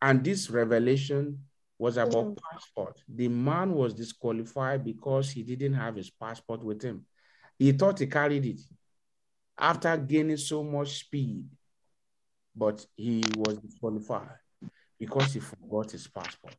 and 0.00 0.24
this 0.24 0.48
revelation 0.48 1.44
was 1.78 1.98
about 1.98 2.38
passport. 2.50 3.02
The 3.08 3.28
man 3.28 3.72
was 3.72 3.92
disqualified 3.92 4.82
because 4.84 5.30
he 5.30 5.42
didn't 5.42 5.74
have 5.74 5.96
his 5.96 6.10
passport 6.10 6.64
with 6.64 6.82
him. 6.82 7.04
He 7.58 7.72
thought 7.72 7.98
he 7.98 8.06
carried 8.06 8.46
it 8.46 8.60
after 9.58 9.96
gaining 9.96 10.36
so 10.36 10.62
much 10.62 11.00
speed, 11.00 11.44
but 12.54 12.84
he 12.96 13.22
was 13.36 13.58
disqualified 13.58 14.38
because 14.98 15.34
he 15.34 15.40
forgot 15.40 15.90
his 15.90 16.06
passport. 16.08 16.56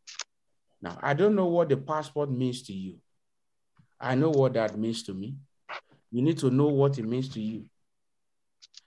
Now, 0.81 0.97
I 1.01 1.13
don't 1.13 1.35
know 1.35 1.47
what 1.47 1.69
the 1.69 1.77
passport 1.77 2.29
means 2.31 2.63
to 2.63 2.73
you. 2.73 2.97
I 3.99 4.15
know 4.15 4.29
what 4.29 4.53
that 4.53 4.77
means 4.77 5.03
to 5.03 5.13
me. 5.13 5.35
You 6.11 6.21
need 6.21 6.37
to 6.39 6.49
know 6.49 6.67
what 6.67 6.97
it 6.99 7.05
means 7.05 7.29
to 7.29 7.41
you. 7.41 7.65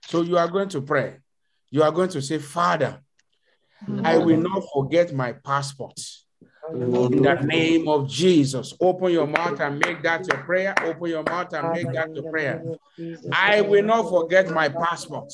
So 0.07 0.21
you 0.21 0.37
are 0.37 0.47
going 0.47 0.69
to 0.69 0.81
pray. 0.81 1.17
You 1.69 1.83
are 1.83 1.91
going 1.91 2.09
to 2.09 2.21
say, 2.21 2.37
Father, 2.37 2.99
I 4.03 4.17
will 4.17 4.37
not 4.37 4.63
forget 4.73 5.13
my 5.13 5.33
passport. 5.33 5.99
In 6.73 7.21
the 7.21 7.41
name 7.43 7.87
of 7.87 8.07
Jesus, 8.07 8.73
open 8.79 9.11
your 9.11 9.27
mouth 9.27 9.59
and 9.59 9.79
make 9.79 10.01
that 10.03 10.25
your 10.27 10.37
prayer. 10.43 10.73
Open 10.83 11.09
your 11.09 11.23
mouth 11.23 11.53
and 11.53 11.71
make 11.73 11.91
that 11.93 12.15
your 12.15 12.31
prayer. 12.31 12.63
I 13.31 13.61
will 13.61 13.83
not 13.83 14.09
forget 14.09 14.49
my 14.49 14.69
passport. 14.69 15.33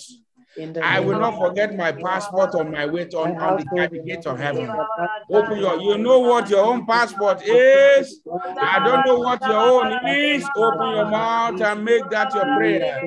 I 0.82 1.00
will 1.00 1.20
not 1.20 1.38
forget 1.40 1.76
my 1.76 1.92
passport 1.92 2.56
on 2.56 2.72
my 2.72 2.86
way 2.86 3.06
to 3.06 3.18
on, 3.20 3.36
on 3.38 3.58
the 3.58 4.02
gate 4.06 4.26
of 4.26 4.40
heaven. 4.40 4.70
Open 5.32 5.60
your, 5.60 5.80
you 5.80 5.98
know 5.98 6.20
what 6.20 6.50
your 6.50 6.66
own 6.66 6.86
passport 6.86 7.42
is. 7.46 8.22
I 8.62 8.80
don't 8.80 9.06
know 9.06 9.20
what 9.20 9.42
your 9.42 9.56
own 9.56 10.06
is. 10.08 10.44
Open 10.56 10.90
your 10.96 11.06
mouth 11.10 11.62
and 11.62 11.84
make 11.86 12.10
that 12.10 12.34
your 12.34 12.46
prayer. 12.58 13.02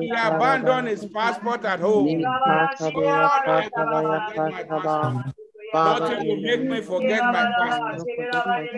He 0.00 0.10
abandoned 0.10 0.88
his 0.88 1.04
passport 1.06 1.64
at 1.64 1.80
home. 1.80 2.06
Lord, 2.20 2.80
I 2.80 2.90
will 2.94 3.82
not 3.86 4.26
forget 4.34 4.48
my 4.50 4.62
passport. 4.64 5.34
Nothing 5.82 6.26
will 6.28 6.36
make 6.40 6.62
me 6.62 6.80
forget 6.80 7.22
my 7.32 7.46
passport. 7.58 8.08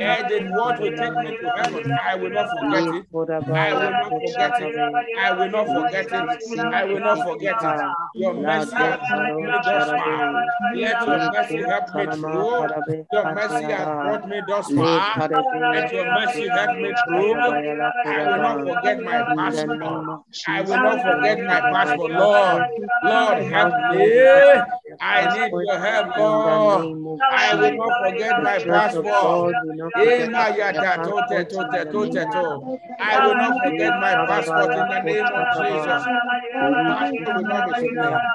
And 0.01 0.31
then 0.31 0.55
what 0.55 0.81
will 0.81 0.93
take 0.97 1.17
me 1.19 1.37
to 1.41 1.51
heaven? 1.57 1.93
I 2.05 2.17
will 2.17 2.31
not 2.31 2.49
forget 2.51 2.89
it. 2.93 3.07
I 3.57 3.73
will 3.75 3.91
not 3.91 4.09
forget 4.09 4.63
it. 4.63 4.77
I 5.19 5.33
will 5.35 5.51
not 5.51 5.67
forget 5.69 6.13
it. 6.13 6.29
I 6.73 6.85
will 6.85 7.01
not 7.01 7.19
forget 7.23 7.57
it. 7.63 7.81
Your 8.15 8.35
mercy 8.35 8.71
brought 9.09 9.41
me 9.43 9.59
thus 9.65 9.91
far. 9.91 10.35
Let 10.75 11.07
your 11.07 11.27
mercy 11.33 11.63
help 11.69 11.95
me 11.95 12.07
through. 12.13 12.69
Your 13.13 13.35
mercy 13.35 13.65
has 13.65 13.91
brought 14.03 14.29
me 14.29 14.41
thus 14.49 14.71
far. 14.73 15.29
Let 15.73 15.93
your 15.93 16.07
mercy 16.13 16.49
help 16.49 16.77
me 16.79 16.95
through. 17.07 17.35
I 18.07 18.25
will 18.27 18.39
not 18.39 18.59
forget 18.65 19.01
my 19.03 19.23
passport. 19.37 20.07
I 20.49 20.61
will 20.63 20.77
not 20.77 21.03
forget 21.03 21.39
my 21.41 21.61
passport. 21.61 22.13
Lord, 22.13 22.63
Lord, 23.05 23.43
help 23.45 23.75
me. 23.91 24.07
I 25.01 25.49
need 25.49 25.51
your 25.51 25.79
help, 25.79 26.17
Lord. 26.17 27.21
I 27.33 27.55
will 27.55 27.77
not 27.77 27.93
forget 28.05 28.43
my 28.43 28.59
passport. 28.59 29.55
I 33.01 33.27
will 33.27 33.35
not 33.35 33.53
forget 33.63 33.91
my 34.01 34.27
passport 34.27 34.71
in 34.71 34.89
the 34.89 35.03
name 35.03 35.27
of 35.27 35.47
Jesus. 35.59 36.03
Passport 36.57 37.27
will 37.27 37.43
not 37.43 37.67
be 37.67 37.89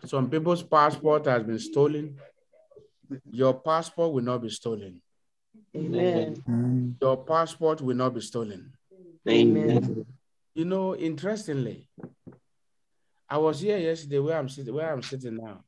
Some 0.06 0.30
people's 0.30 0.64
passport 0.64 1.26
has 1.26 1.44
been 1.44 1.60
stolen. 1.60 2.18
Your 3.30 3.54
passport 3.54 4.14
will 4.14 4.24
not 4.24 4.42
be 4.42 4.50
stolen. 4.50 5.02
Amen. 5.76 6.98
Your 7.02 7.18
passport 7.24 7.82
will 7.82 7.96
not 7.96 8.14
be 8.14 8.22
stolen. 8.22 8.72
Amen. 9.28 10.06
You 10.54 10.66
know, 10.66 10.96
interestingly, 10.96 11.88
I 13.30 13.38
was 13.38 13.60
here 13.60 13.78
yesterday 13.78 14.20
where 14.20 14.38
I'm 14.38 14.50
sitting, 14.50 14.74
where 14.74 14.92
I'm 14.92 15.04
sitting 15.04 15.38
now, 15.38 15.64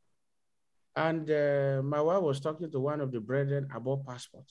and 0.95 1.29
uh, 1.29 1.81
my 1.83 2.01
wife 2.01 2.21
was 2.21 2.39
talking 2.39 2.71
to 2.71 2.79
one 2.79 3.01
of 3.01 3.11
the 3.11 3.19
brethren 3.19 3.67
about 3.73 4.05
passport. 4.05 4.45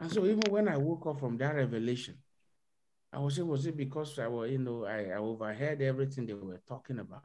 And 0.00 0.10
so 0.10 0.24
even 0.24 0.42
when 0.50 0.68
I 0.68 0.76
woke 0.76 1.06
up 1.06 1.20
from 1.20 1.36
that 1.38 1.54
revelation, 1.54 2.18
I 3.12 3.18
was 3.18 3.36
saying, 3.36 3.46
was 3.46 3.64
it 3.64 3.76
because 3.76 4.18
I 4.18 4.26
was, 4.26 4.50
you 4.50 4.58
know, 4.58 4.84
I, 4.84 5.04
I 5.04 5.16
overheard 5.18 5.80
everything 5.80 6.26
they 6.26 6.34
were 6.34 6.60
talking 6.66 6.98
about? 6.98 7.22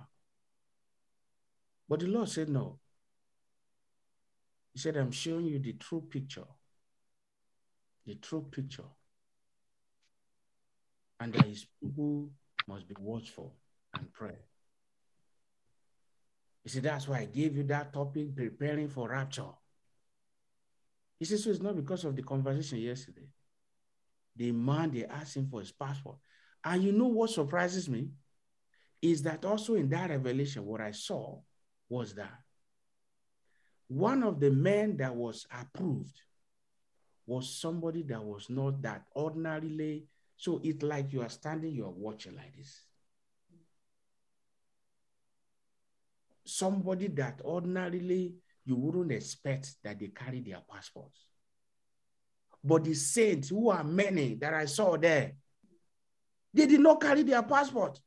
But 1.88 2.02
the 2.02 2.08
Lord 2.08 2.30
said 2.30 2.50
no. 2.50 2.78
He 4.74 4.80
said, 4.80 4.98
I'm 4.98 5.12
showing 5.12 5.46
you 5.46 5.60
the 5.60 5.74
true 5.74 6.02
picture. 6.02 6.46
The 8.06 8.16
true 8.16 8.46
picture. 8.50 8.84
And 11.20 11.34
that 11.34 11.46
his 11.46 11.66
people 11.82 12.30
must 12.68 12.88
be 12.88 12.96
watchful 13.00 13.56
and 13.94 14.12
pray. 14.14 14.38
He 16.64 16.70
said, 16.70 16.84
that's 16.84 17.08
why 17.08 17.20
I 17.20 17.26
gave 17.26 17.58
you 17.58 17.64
that 17.64 17.94
topic, 17.94 18.36
preparing 18.36 18.90
for 18.90 19.10
rapture. 19.10 19.52
He 21.18 21.26
said, 21.26 21.40
so 21.40 21.50
it's 21.50 21.62
not 21.62 21.76
because 21.76 22.06
of 22.06 22.16
the 22.16 22.22
conversation 22.22 22.80
yesterday. 22.80 23.28
The 24.36 24.52
man, 24.52 24.92
they 24.92 25.06
asked 25.06 25.36
him 25.36 25.48
for 25.50 25.60
his 25.60 25.72
passport. 25.72 26.18
And 26.64 26.84
you 26.84 26.92
know 26.92 27.08
what 27.08 27.30
surprises 27.30 27.90
me? 27.90 28.10
Is 29.02 29.24
that 29.24 29.44
also 29.46 29.76
in 29.76 29.90
that 29.90 30.10
revelation, 30.10 30.66
what 30.66 30.82
I 30.82 30.92
saw 30.92 31.40
was 31.90 32.14
that 32.16 32.40
one 33.90 34.24
of 34.24 34.40
the 34.40 34.52
men 34.52 34.98
that 34.98 35.14
was 35.14 35.46
approved 35.52 36.22
was 37.26 37.50
somebody 37.50 38.04
that 38.04 38.24
was 38.24 38.50
not 38.50 38.82
that 38.84 39.04
ordinarily. 39.16 40.06
So 40.38 40.62
it's 40.64 40.84
like 40.84 41.12
you 41.12 41.22
are 41.22 41.30
standing, 41.30 41.74
you 41.74 41.86
are 41.86 41.92
watching 41.92 42.36
like 42.36 42.56
this. 42.56 42.82
Somebody 46.46 47.08
that 47.08 47.42
ordinarily 47.44 48.36
you 48.64 48.76
wouldn't 48.76 49.12
expect 49.12 49.76
that 49.84 50.00
they 50.00 50.08
carry 50.08 50.40
their 50.40 50.62
passports. 50.72 51.26
But 52.64 52.84
the 52.84 52.94
saints, 52.94 53.50
who 53.50 53.70
are 53.70 53.84
many 53.84 54.36
that 54.36 54.54
I 54.54 54.66
saw 54.66 54.98
there, 54.98 55.34
they 56.54 56.68
did 56.68 56.80
not 56.80 57.02
carry 57.02 57.24
their 57.24 57.42
passport. 57.42 58.00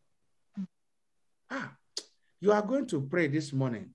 Ah, 1.50 1.74
you 2.40 2.52
are 2.52 2.62
going 2.62 2.86
to 2.86 3.00
pray 3.00 3.26
this 3.26 3.52
morning. 3.52 3.90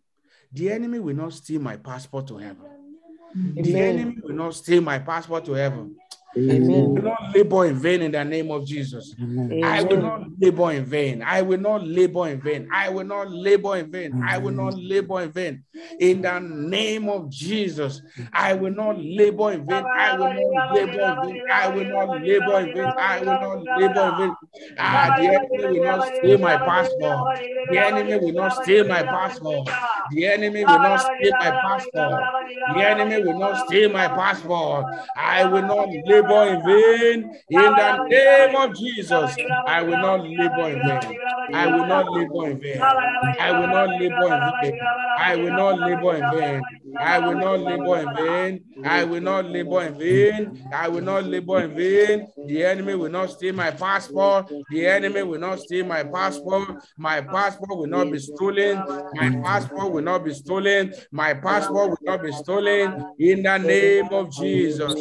The 0.52 0.72
enemy 0.72 1.00
will 1.00 1.16
not 1.16 1.34
steal 1.34 1.62
my 1.62 1.78
passport 1.78 2.28
to 2.28 2.38
heaven. 2.38 2.66
Amen. 3.36 3.64
The 3.64 3.80
enemy 3.80 4.18
will 4.24 4.36
not 4.36 4.56
steal 4.56 4.82
my 4.82 5.00
passport 5.00 5.46
to 5.46 5.54
heaven. 5.54 5.96
I 6.36 6.40
Amen. 6.40 6.94
will 6.94 7.02
not 7.02 7.36
labor 7.36 7.66
in 7.66 7.76
vain 7.80 8.02
in 8.02 8.12
the 8.12 8.24
name 8.24 8.52
of 8.52 8.66
Jesus. 8.66 9.16
I 9.64 9.82
will 9.82 9.98
not 9.98 10.22
labor 10.40 10.72
in 10.72 10.86
vain. 10.86 11.24
I 11.24 11.42
will 11.42 11.58
not 11.58 11.84
labor 11.88 12.28
in 12.28 12.42
vain. 12.42 12.68
I 12.72 12.90
will 12.90 13.06
not 13.06 13.32
labor 13.32 13.78
in 13.78 13.92
vain. 13.92 14.22
I 14.24 14.38
will 14.38 14.52
not 14.52 14.78
labor 14.78 15.22
in 15.22 15.32
vain. 15.32 15.64
In 16.00 16.22
the 16.22 16.40
name 16.40 17.10
of 17.10 17.30
Jesus, 17.30 18.02
I 18.34 18.54
will 18.54 18.72
not 18.74 19.00
labor 19.00 19.54
in 19.54 19.66
vain. 19.66 19.86
I 19.98 20.16
will 20.18 20.34
not 20.34 20.74
labor 20.74 21.02
in 21.02 21.22
vain. 21.22 21.42
I 21.52 21.68
will 21.70 21.86
not 21.86 22.22
labor 22.22 22.60
in 22.60 22.74
vain. 22.74 22.94
I 23.00 23.20
will 23.20 23.26
not 23.26 23.64
labor 23.78 24.10
in 24.10 24.18
vain. 24.18 24.36
Ah, 24.80 25.16
the 25.18 25.28
enemy 25.28 25.80
will 25.80 25.86
not 25.86 26.08
steal 26.16 26.38
my 26.38 26.58
passport. 26.58 27.40
The 27.72 27.78
enemy 27.80 28.18
will 28.18 28.34
not 28.34 28.64
steal 28.64 28.86
my 28.86 29.04
passport. 29.04 29.70
The 30.12 30.26
enemy 30.28 30.66
will 30.66 30.80
not 30.80 30.98
steal 30.98 31.34
my 31.40 31.52
passport. 31.52 32.24
The 32.76 32.84
enemy 32.86 33.24
will 33.24 33.40
not 33.40 33.68
steal 33.68 33.92
my 33.92 34.08
passport. 34.08 34.86
I 35.16 35.46
will 35.46 35.62
not 35.64 35.90
labor 36.06 36.27
in 36.36 36.64
vain. 36.64 37.42
In 37.50 37.76
the 37.76 38.08
name 38.10 38.56
of 38.56 38.76
Jesus, 38.76 39.36
I 39.66 39.82
will 39.84 39.98
not 39.98 40.22
labor 40.22 40.70
in 40.70 40.82
vain. 40.86 41.18
I 41.54 41.68
will 41.68 41.86
not 41.86 42.12
labor 42.12 42.50
in 42.50 42.60
vain. 42.60 42.82
I 43.40 43.52
will 43.60 43.68
not 43.68 43.90
labor 43.90 44.36
in 44.36 44.52
vain. 44.62 44.80
I 45.18 45.36
will 45.36 45.52
not 45.52 45.80
labor 45.80 46.16
in 46.16 46.30
vain. 46.30 46.62
I 47.00 47.20
will 47.20 47.36
not 47.36 47.60
labor 47.60 48.00
in 48.00 48.16
vain. 48.16 48.64
I 48.86 49.04
will 49.04 49.22
not 49.22 49.46
labor 49.46 49.82
in 49.84 49.98
vain. 49.98 50.70
I 50.74 50.88
will 50.88 51.02
not 51.02 51.26
labor 51.26 51.60
in 51.60 51.76
vain. 51.76 52.28
The 52.46 52.66
enemy 52.66 52.96
will 52.96 53.10
not 53.10 53.32
steal 53.32 53.54
my 53.54 53.72
passport. 53.72 54.52
The 54.70 54.88
enemy 54.88 55.24
will 55.24 55.40
not 55.40 55.60
steal 55.60 55.86
my 55.86 56.04
passport. 56.04 56.84
My 56.98 57.22
passport 57.22 57.78
will 57.78 57.88
not 57.88 58.12
be 58.12 58.20
stolen. 58.20 58.84
My 59.14 59.42
passport 59.44 59.92
will 59.92 60.02
not 60.02 60.24
be 60.24 60.34
stolen. 60.34 60.94
My 61.12 61.34
passport 61.34 61.90
will 61.92 61.98
not 62.06 62.24
be 62.24 62.32
stolen. 62.32 63.06
In 63.20 63.44
the 63.44 63.58
name 63.58 64.10
of 64.12 64.32
Jesus. 64.32 64.94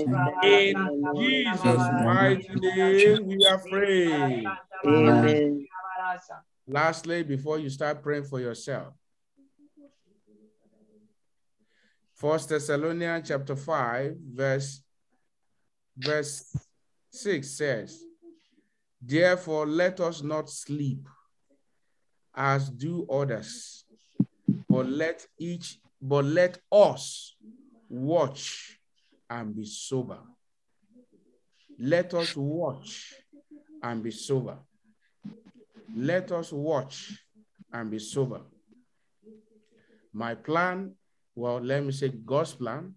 In 0.42 0.74
Jesus' 1.16 1.88
mighty 2.04 2.48
name, 2.54 3.26
we 3.26 3.46
are 3.46 3.58
free. 3.58 4.46
Amen. 4.84 5.66
Lastly, 6.68 7.22
before 7.22 7.58
you 7.58 7.70
start 7.70 8.02
praying 8.02 8.24
for 8.24 8.40
yourself, 8.40 8.94
First 12.16 12.48
Thessalonians 12.48 13.28
chapter 13.28 13.54
5, 13.54 14.16
verse, 14.32 14.82
verse 15.98 16.56
6 17.10 17.46
says, 17.46 18.02
Therefore, 19.02 19.66
let 19.66 20.00
us 20.00 20.22
not 20.22 20.48
sleep 20.48 21.06
as 22.34 22.70
do 22.70 23.06
others, 23.10 23.84
but 24.66 24.86
let 24.88 25.26
each, 25.38 25.78
but 26.00 26.24
let 26.24 26.58
us 26.72 27.36
watch 27.90 28.78
and 29.28 29.54
be 29.54 29.66
sober. 29.66 30.18
Let 31.78 32.14
us 32.14 32.34
watch 32.34 33.12
and 33.82 34.02
be 34.02 34.10
sober. 34.10 34.56
Let 35.94 36.32
us 36.32 36.50
watch 36.50 37.12
and 37.70 37.90
be 37.90 37.98
sober. 37.98 38.40
My 40.14 40.34
plan, 40.34 40.94
well, 41.36 41.60
let 41.60 41.84
me 41.84 41.92
say 41.92 42.08
God's 42.08 42.54
plan, 42.54 42.94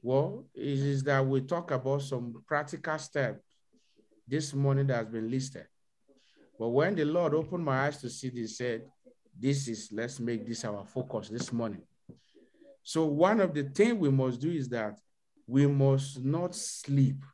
well, 0.00 0.46
is, 0.54 0.82
is 0.82 1.02
that 1.02 1.26
we 1.26 1.40
talk 1.40 1.72
about 1.72 2.00
some 2.02 2.42
practical 2.46 2.96
steps 2.96 3.40
this 4.26 4.54
morning 4.54 4.86
that 4.86 4.96
has 4.96 5.06
been 5.06 5.28
listed. 5.28 5.66
But 6.58 6.68
when 6.68 6.94
the 6.94 7.04
Lord 7.04 7.34
opened 7.34 7.64
my 7.64 7.86
eyes 7.86 7.98
to 7.98 8.08
see 8.08 8.28
this, 8.28 8.38
he 8.38 8.46
said, 8.46 8.82
This 9.38 9.66
is, 9.66 9.90
let's 9.92 10.20
make 10.20 10.46
this 10.46 10.64
our 10.64 10.86
focus 10.86 11.28
this 11.28 11.52
morning. 11.52 11.82
So, 12.84 13.04
one 13.04 13.40
of 13.40 13.52
the 13.52 13.64
things 13.64 13.98
we 13.98 14.10
must 14.10 14.40
do 14.40 14.50
is 14.50 14.68
that 14.68 14.98
we 15.46 15.66
must 15.66 16.24
not 16.24 16.54
sleep. 16.54 17.24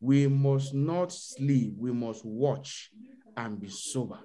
We 0.00 0.26
must 0.26 0.74
not 0.74 1.12
sleep. 1.12 1.74
We 1.78 1.92
must 1.92 2.24
watch 2.24 2.90
and 3.36 3.60
be 3.60 3.68
sober. 3.68 4.18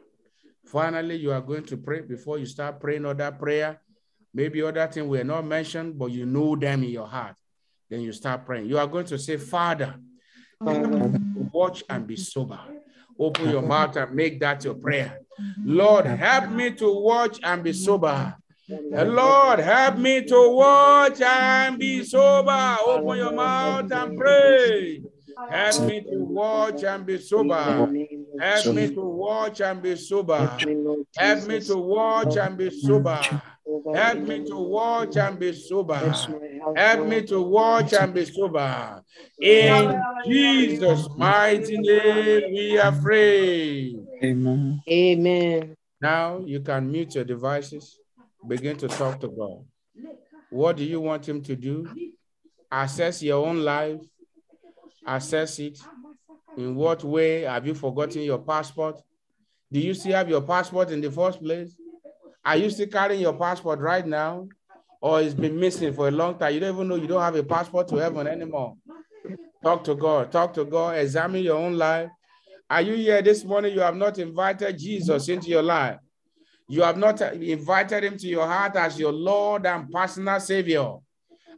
Finally, 0.66 1.18
you 1.18 1.32
are 1.32 1.42
going 1.42 1.66
to 1.66 1.78
pray 1.78 2.02
before 2.02 2.40
you 2.40 2.46
start 2.46 2.80
praying 2.80 3.06
other 3.06 3.32
prayer. 3.32 3.80
Maybe 4.34 4.62
other 4.62 4.88
things 4.88 5.08
were 5.08 5.24
not 5.24 5.46
mentioned, 5.46 5.98
but 5.98 6.12
you 6.12 6.26
know 6.26 6.56
them 6.56 6.84
in 6.84 6.90
your 6.90 7.08
heart. 7.08 7.36
Then 7.90 8.02
you 8.02 8.14
start 8.14 8.46
praying. 8.46 8.68
You 8.68 8.78
are 8.78 8.88
going 8.88 9.06
to 9.08 9.18
say, 9.18 9.38
Father, 9.38 9.96
watch 11.52 11.84
and 11.90 12.06
be 12.06 12.16
sober. 12.16 12.60
Open 13.18 13.50
your 13.50 13.62
mouth 13.62 13.96
and 13.98 14.14
make 14.14 14.40
that 14.40 14.64
your 14.64 14.76
prayer. 14.76 15.20
Lord, 15.64 16.06
help 16.06 16.52
me 16.52 16.72
to 16.72 17.02
watch 17.02 17.40
and 17.44 17.64
be 17.64 17.74
sober. 17.74 18.36
Lord, 18.70 19.60
help 19.60 19.98
me 19.98 20.24
to 20.26 20.56
watch 20.56 21.20
and 21.22 21.80
be 21.80 22.04
sober. 22.04 22.78
Open 22.86 23.18
your 23.18 23.34
mouth 23.34 23.92
and 23.92 24.18
pray. 24.18 25.02
Help 25.50 25.84
me 25.86 26.02
to 26.02 26.24
watch 26.24 26.84
and 26.84 27.06
be 27.06 27.18
sober. 27.18 27.92
Help 28.40 28.76
me 28.76 28.94
to 28.94 29.02
watch 29.02 29.62
and 29.62 29.82
be 29.82 29.96
sober. 29.96 30.58
Help 31.18 31.48
me 31.48 31.60
to 31.60 31.78
watch 31.78 32.38
and 32.38 32.58
be 32.58 32.70
sober. 32.70 33.42
Help 33.94 34.20
me 34.20 34.46
to 34.46 34.56
watch 34.56 35.18
and 35.18 35.40
be 35.40 35.54
sober. 35.54 36.14
Help 36.76 37.08
me 37.08 37.22
to 37.24 37.42
watch 37.42 37.94
and 37.94 38.14
be 38.14 38.26
sober. 38.26 39.04
In 39.40 40.02
Jesus' 40.26 41.08
mighty 41.18 41.78
name, 41.78 42.54
we 42.54 42.80
are 42.80 42.92
free. 42.92 44.00
Amen. 44.24 44.82
Amen. 44.90 45.76
Now 46.02 46.40
you 46.46 46.62
can 46.62 46.92
mute 46.92 47.16
your 47.16 47.26
devices. 47.26 48.00
Begin 48.48 48.78
to 48.78 48.88
talk 48.88 49.20
to 49.20 49.28
God. 49.28 49.66
What 50.50 50.78
do 50.78 50.84
you 50.84 51.02
want 51.02 51.28
Him 51.28 51.42
to 51.44 51.56
do? 51.56 51.88
Assess 52.72 53.22
your 53.22 53.46
own 53.46 53.64
life. 53.64 54.00
Assess 55.06 55.60
it. 55.60 55.80
In 56.60 56.76
what 56.76 57.06
way 57.06 57.44
have 57.44 57.66
you 57.66 57.74
forgotten 57.74 58.22
your 58.22 58.38
passport? 58.38 59.02
Do 59.72 59.80
you 59.80 59.94
still 59.94 60.12
have 60.12 60.28
your 60.28 60.42
passport 60.42 60.92
in 60.92 61.00
the 61.00 61.10
first 61.10 61.42
place? 61.42 61.74
Are 62.44 62.58
you 62.58 62.70
still 62.70 62.88
carrying 62.88 63.22
your 63.22 63.32
passport 63.32 63.80
right 63.80 64.06
now? 64.06 64.46
Or 65.00 65.22
it's 65.22 65.34
been 65.34 65.58
missing 65.58 65.94
for 65.94 66.10
a 66.10 66.12
long 66.12 66.38
time? 66.38 66.54
You 66.54 66.60
don't 66.60 66.76
even 66.76 66.90
know 66.90 66.96
you 66.96 67.08
don't 67.08 67.22
have 67.22 67.38
a 67.38 67.44
passport 67.44 67.88
to 67.88 67.96
heaven 67.96 68.28
anymore. 68.28 68.76
Talk 69.64 69.86
to 69.86 69.96
God. 69.96 70.34
Talk 70.34 70.54
to 70.56 70.66
God. 70.66 70.98
Examine 70.98 71.44
your 71.44 71.56
own 71.56 71.78
life. 71.78 72.10
Are 72.70 72.82
you 72.82 72.96
here 72.96 73.22
this 73.22 73.46
morning? 73.46 73.74
You 73.74 73.80
have 73.80 73.96
not 73.96 74.18
invited 74.20 74.78
Jesus 74.78 75.30
into 75.30 75.48
your 75.48 75.64
life. 75.64 76.00
You 76.68 76.82
have 76.82 76.98
not 76.98 77.22
invited 77.22 78.04
him 78.04 78.18
to 78.18 78.28
your 78.28 78.46
heart 78.46 78.76
as 78.76 79.00
your 79.00 79.14
Lord 79.14 79.66
and 79.66 79.90
personal 79.90 80.42
Savior. 80.42 80.96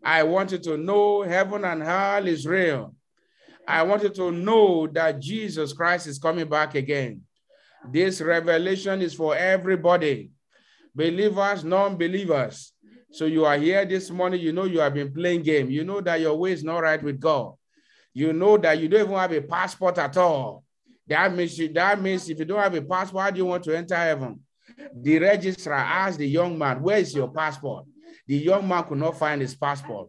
I 0.04 0.22
want 0.22 0.52
you 0.52 0.60
to 0.60 0.78
know 0.78 1.24
heaven 1.24 1.66
and 1.66 1.82
hell 1.82 2.28
is 2.28 2.46
real. 2.46 2.94
I 3.68 3.84
want 3.84 4.04
you 4.04 4.10
to 4.10 4.32
know 4.32 4.88
that 4.88 5.20
Jesus 5.20 5.74
Christ 5.74 6.08
is 6.08 6.20
coming 6.20 6.48
back 6.48 6.76
again. 6.76 7.22
This 7.90 8.22
revelation 8.22 9.02
is 9.02 9.14
for 9.14 9.36
everybody, 9.36 10.32
believers, 10.94 11.64
non-believers. 11.64 12.74
So 13.12 13.26
you 13.26 13.46
are 13.46 13.58
here 13.58 13.86
this 13.86 14.10
morning, 14.10 14.40
you 14.40 14.54
know 14.54 14.66
you 14.66 14.80
have 14.80 14.94
been 14.94 15.14
playing 15.14 15.44
game. 15.44 15.70
You 15.70 15.84
know 15.84 16.02
that 16.02 16.22
your 16.22 16.36
way 16.36 16.54
is 16.54 16.64
not 16.64 16.80
right 16.80 17.02
with 17.02 17.20
God. 17.20 17.54
You 18.14 18.34
know 18.34 18.58
that 18.58 18.80
you 18.80 18.88
don't 18.88 19.02
even 19.02 19.16
have 19.16 19.32
a 19.32 19.42
passport 19.42 19.98
at 19.98 20.16
all. 20.18 20.64
That 21.08 21.34
means, 21.36 21.58
you, 21.58 21.72
that 21.74 22.02
means 22.02 22.30
if 22.30 22.40
you 22.40 22.46
don't 22.46 22.62
have 22.62 22.76
a 22.76 22.82
passport, 22.82 23.24
how 23.24 23.32
do 23.32 23.38
you 23.38 23.46
want 23.46 23.64
to 23.66 23.76
enter 23.76 23.96
heaven? 23.96 24.40
The 24.96 25.20
registrar 25.20 25.78
asked 25.78 26.20
the 26.20 26.28
young 26.28 26.58
man, 26.58 26.82
where 26.82 27.00
is 27.00 27.14
your 27.14 27.30
passport? 27.30 27.86
The 28.28 28.38
young 28.38 28.68
man 28.68 28.84
could 28.84 28.98
not 28.98 29.18
find 29.18 29.42
his 29.42 29.56
passport. 29.56 30.08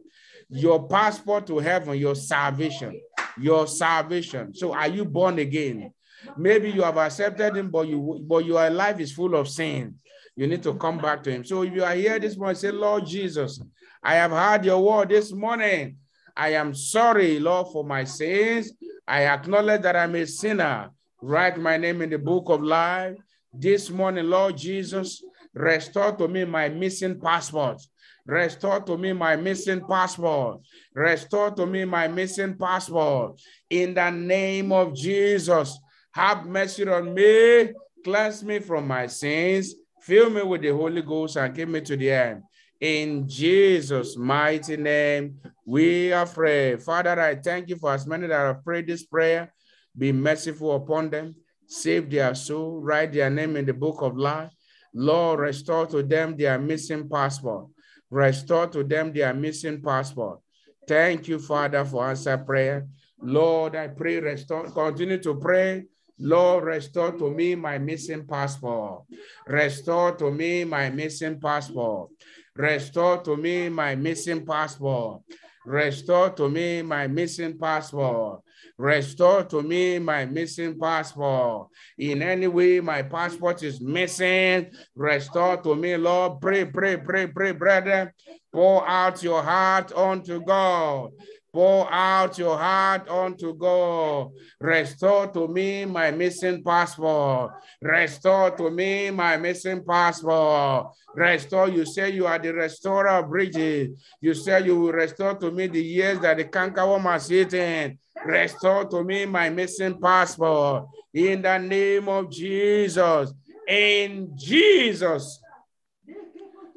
Your 0.49 0.87
passport 0.87 1.47
to 1.47 1.59
heaven, 1.59 1.99
your 1.99 2.15
salvation, 2.15 3.01
your 3.41 3.67
salvation. 3.67 4.55
So 4.55 4.73
are 4.75 4.89
you 4.89 5.05
born 5.05 5.39
again? 5.39 5.93
Maybe 6.37 6.71
you 6.71 6.83
have 6.83 6.99
accepted 6.99 7.57
him, 7.57 7.71
but 7.71 7.89
you 7.89 8.25
but 8.27 8.45
your 8.45 8.69
life 8.71 9.01
is 9.01 9.13
full 9.13 9.35
of 9.35 9.49
sin. 9.49 9.97
You 10.37 10.47
need 10.47 10.63
to 10.63 10.75
come 10.75 10.99
back 10.99 11.23
to 11.25 11.31
him. 11.31 11.45
So 11.45 11.63
if 11.63 11.75
you 11.75 11.85
are 11.85 11.95
here 11.95 12.19
this 12.19 12.37
morning, 12.37 12.57
say, 12.57 12.71
Lord 12.71 13.07
Jesus, 13.07 13.61
I 14.03 14.15
have 14.15 14.31
heard 14.31 14.65
your 14.65 14.83
word 14.83 15.11
this 15.11 15.33
morning. 15.33 15.97
I 16.37 16.55
am 16.55 16.75
sorry, 16.75 17.39
Lord, 17.39 17.69
for 17.73 17.85
my 17.85 18.05
sins. 18.05 18.73
I 19.07 19.27
acknowledge 19.27 19.83
that 19.83 19.97
I'm 19.97 20.15
a 20.15 20.27
sinner. 20.27 20.91
Write 21.21 21.59
my 21.59 21.77
name 21.77 22.03
in 22.03 22.11
the 22.11 22.19
book 22.19 22.49
of 22.49 22.63
life. 22.63 23.17
This 23.53 23.91
morning, 23.91 24.31
Lord 24.31 24.57
Jesus, 24.57 25.23
restore 25.53 26.13
to 26.17 26.27
me 26.27 26.45
my 26.45 26.69
missing 26.71 27.21
passport. 27.21 27.83
Restore 28.25 28.81
to 28.81 28.97
me 28.97 29.13
my 29.13 29.37
missing 29.37 29.85
passport. 29.87 30.61
Restore 30.95 31.51
to 31.53 31.67
me 31.67 31.85
my 31.85 32.07
missing 32.07 32.57
passport. 32.57 33.41
In 33.69 33.95
the 33.95 34.11
name 34.11 34.71
of 34.73 34.95
Jesus, 34.95 35.79
have 36.13 36.47
mercy 36.47 36.87
on 36.89 37.13
me. 37.15 37.73
Cleanse 38.05 38.45
me 38.45 38.61
from 38.61 38.87
my 38.87 39.07
sins. 39.07 39.75
Fill 40.03 40.31
me 40.31 40.43
with 40.43 40.63
the 40.63 40.71
Holy 40.71 41.03
Ghost 41.03 41.37
and 41.37 41.55
give 41.55 41.69
me 41.69 41.81
to 41.81 41.97
the 41.97 42.11
end. 42.11 42.43
In 42.81 43.29
Jesus' 43.29 44.17
mighty 44.17 44.77
name, 44.77 45.39
we 45.65 46.13
are 46.13 46.27
free. 46.27 46.77
Father, 46.77 47.21
I 47.21 47.37
thank 47.37 47.69
you 47.69 47.77
for 47.77 47.93
as 47.93 48.07
many 48.07 48.27
that 48.27 48.35
have 48.35 48.65
prayed 48.65 48.89
this 48.89 49.05
prayer. 49.05 49.53
Be 49.97 50.11
merciful 50.11 50.75
upon 50.75 51.11
them. 51.11 51.35
Save 51.67 52.11
their 52.11 52.35
soul. 52.35 52.81
Write 52.81 53.13
their 53.13 53.31
name 53.31 53.57
in 53.57 53.67
the 53.67 53.73
book 53.73 54.03
of 54.03 54.17
life. 54.17 54.51
Lord, 54.95 55.41
restore 55.41 55.87
to 55.87 56.03
them 56.03 56.37
their 56.37 56.59
missing 56.59 57.09
passport. 57.09 57.69
Restore 58.13 58.67
to 58.67 58.85
them 58.85 59.11
their 59.11 59.33
missing 59.33 59.81
passport. 59.81 60.41
Thank 60.87 61.29
you, 61.29 61.39
Father, 61.39 61.83
for 61.83 62.05
answer 62.05 62.37
prayer. 62.37 62.87
Lord, 63.23 63.75
I 63.75 63.89
pray, 63.89 64.21
restore, 64.21 64.69
continue 64.69 65.17
to 65.23 65.35
pray. 65.37 65.87
Lord, 66.19 66.65
restore 66.65 67.13
to 67.13 67.31
me 67.31 67.55
my 67.55 67.79
missing 67.79 68.27
passport. 68.27 69.05
Restore 69.47 70.13
to 70.17 70.31
me 70.31 70.65
my 70.65 70.91
missing 70.91 71.41
passport. 71.41 72.11
Restore 72.55 73.23
to 73.23 73.35
me 73.35 73.71
my 73.71 73.95
missing 73.95 74.45
passport. 74.45 75.23
Restore 75.65 76.31
to 76.33 76.51
me 76.51 76.83
my 76.83 77.07
missing 77.07 77.57
passport. 77.57 78.43
Restore 78.79 79.45
to 79.45 79.63
me 79.63 79.99
my 79.99 80.25
missing 80.25 80.79
passport. 80.79 81.69
In 81.99 82.23
any 82.23 82.47
way, 82.47 82.81
my 82.81 83.03
passport 83.03 83.63
is 83.63 83.81
missing. 83.81 84.71
Restore 84.95 85.59
to 85.59 85.75
me, 85.75 85.97
Lord. 85.97 86.41
Pray, 86.41 86.65
pray, 86.65 86.97
pray, 86.97 87.27
pray, 87.27 87.53
brother. 87.53 88.15
Pour 88.53 88.87
out 88.89 89.23
your 89.23 89.43
heart 89.43 89.93
unto 89.93 90.43
God. 90.45 91.11
Pour 91.53 91.93
out 91.93 92.39
your 92.39 92.57
heart 92.57 93.11
unto 93.11 93.55
God. 93.55 94.31
Restore 94.59 95.27
to 95.29 95.47
me 95.49 95.85
my 95.85 96.11
missing 96.11 96.65
passport. 96.65 97.53
Restore 97.83 98.53
to 98.53 98.71
me 98.71 99.11
my 99.11 99.37
missing 99.37 99.85
passport. 99.85 100.87
Restore. 101.15 101.69
You 101.69 101.85
say 101.85 102.11
you 102.11 102.27
are 102.27 102.39
the 102.39 102.55
restorer 102.55 103.09
of 103.09 103.29
bridges. 103.29 103.91
You 104.21 104.33
say 104.33 104.65
you 104.65 104.81
will 104.81 104.93
restore 104.93 105.35
to 105.35 105.51
me 105.51 105.67
the 105.67 105.83
years 105.83 106.21
that 106.21 106.39
the 106.39 106.45
cankerworm 106.45 107.03
has 107.03 107.31
eaten. 107.31 107.99
Restore 108.25 108.87
to 108.87 109.05
me 109.05 109.27
my 109.27 109.51
missing 109.51 110.01
passport. 110.01 110.87
In 111.13 111.43
the 111.43 111.59
name 111.59 112.09
of 112.09 112.31
Jesus. 112.31 113.35
In 113.69 114.33
Jesus' 114.37 115.39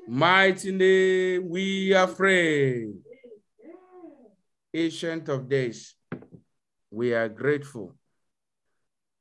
mighty 0.06 0.72
name, 0.72 1.50
we 1.50 1.94
are 1.94 2.08
free. 2.08 3.05
Ancient 4.78 5.30
of 5.30 5.48
days, 5.48 5.96
we 6.92 7.14
are 7.14 7.30
grateful 7.30 7.96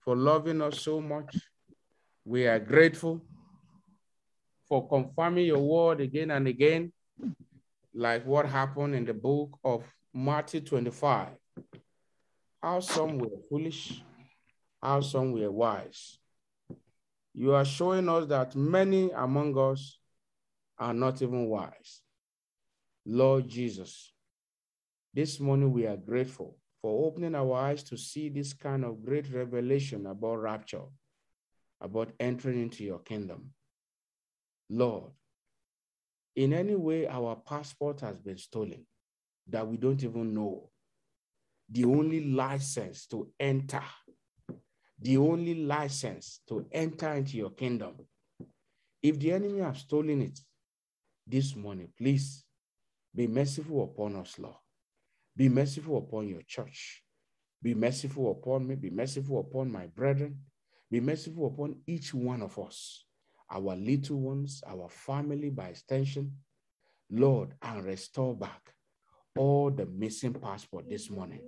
for 0.00 0.16
loving 0.16 0.60
us 0.60 0.80
so 0.80 1.00
much. 1.00 1.32
We 2.24 2.48
are 2.48 2.58
grateful 2.58 3.24
for 4.68 4.88
confirming 4.88 5.46
your 5.46 5.60
word 5.60 6.00
again 6.00 6.32
and 6.32 6.48
again, 6.48 6.92
like 7.94 8.26
what 8.26 8.46
happened 8.46 8.96
in 8.96 9.04
the 9.04 9.14
book 9.14 9.56
of 9.62 9.84
Matthew 10.12 10.60
25. 10.60 11.28
How 12.60 12.80
some 12.80 13.18
were 13.18 13.38
foolish, 13.48 14.02
how 14.82 15.02
some 15.02 15.30
were 15.30 15.52
wise. 15.52 16.18
You 17.32 17.54
are 17.54 17.64
showing 17.64 18.08
us 18.08 18.26
that 18.26 18.56
many 18.56 19.12
among 19.12 19.56
us 19.56 20.00
are 20.80 20.94
not 20.94 21.22
even 21.22 21.46
wise. 21.46 22.00
Lord 23.06 23.48
Jesus, 23.48 24.13
this 25.14 25.38
morning 25.38 25.72
we 25.72 25.86
are 25.86 25.96
grateful 25.96 26.56
for 26.82 27.06
opening 27.06 27.36
our 27.36 27.54
eyes 27.54 27.84
to 27.84 27.96
see 27.96 28.28
this 28.28 28.52
kind 28.52 28.84
of 28.84 29.04
great 29.04 29.32
revelation 29.32 30.06
about 30.06 30.42
rapture, 30.42 30.82
about 31.80 32.10
entering 32.18 32.60
into 32.60 32.82
your 32.82 32.98
kingdom. 32.98 33.50
Lord, 34.68 35.12
in 36.34 36.52
any 36.52 36.74
way 36.74 37.06
our 37.06 37.36
passport 37.36 38.00
has 38.00 38.18
been 38.18 38.38
stolen 38.38 38.84
that 39.48 39.66
we 39.68 39.76
don't 39.76 40.02
even 40.02 40.34
know, 40.34 40.68
the 41.70 41.84
only 41.84 42.24
license 42.24 43.06
to 43.06 43.30
enter, 43.38 43.82
the 45.00 45.16
only 45.16 45.54
license 45.54 46.40
to 46.48 46.66
enter 46.72 47.12
into 47.12 47.36
your 47.36 47.50
kingdom. 47.50 47.94
If 49.00 49.20
the 49.20 49.32
enemy 49.32 49.60
have 49.60 49.78
stolen 49.78 50.22
it 50.22 50.40
this 51.24 51.54
morning, 51.54 51.90
please 51.96 52.44
be 53.14 53.28
merciful 53.28 53.84
upon 53.84 54.16
us, 54.16 54.36
Lord. 54.40 54.56
Be 55.36 55.48
merciful 55.48 55.98
upon 55.98 56.28
your 56.28 56.42
church. 56.42 57.02
Be 57.62 57.74
merciful 57.74 58.30
upon 58.30 58.66
me. 58.66 58.74
Be 58.74 58.90
merciful 58.90 59.40
upon 59.40 59.72
my 59.72 59.86
brethren. 59.86 60.38
Be 60.90 61.00
merciful 61.00 61.46
upon 61.46 61.76
each 61.86 62.14
one 62.14 62.42
of 62.42 62.58
us, 62.58 63.04
our 63.50 63.74
little 63.74 64.20
ones, 64.20 64.62
our 64.66 64.88
family 64.88 65.50
by 65.50 65.68
extension. 65.68 66.32
Lord, 67.10 67.54
and 67.62 67.84
restore 67.84 68.34
back 68.34 68.74
all 69.36 69.70
the 69.70 69.86
missing 69.86 70.34
passport 70.34 70.88
this 70.88 71.10
morning. 71.10 71.40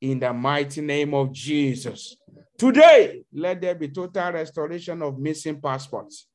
In 0.00 0.18
the 0.18 0.32
mighty 0.32 0.80
name 0.80 1.14
of 1.14 1.32
Jesus. 1.32 2.16
Today, 2.58 3.24
let 3.32 3.60
there 3.60 3.74
be 3.74 3.88
total 3.88 4.32
restoration 4.32 5.00
of 5.02 5.18
missing 5.18 5.60
passports. 5.60 6.26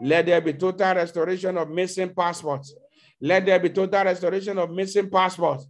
Let 0.00 0.26
there 0.26 0.40
be 0.40 0.54
total 0.54 0.94
restoration 0.94 1.56
of 1.56 1.70
missing 1.70 2.12
passports. 2.14 2.74
Let 3.20 3.46
there 3.46 3.60
be 3.60 3.70
total 3.70 4.04
restoration 4.04 4.58
of 4.58 4.70
missing 4.70 5.10
passports. 5.10 5.66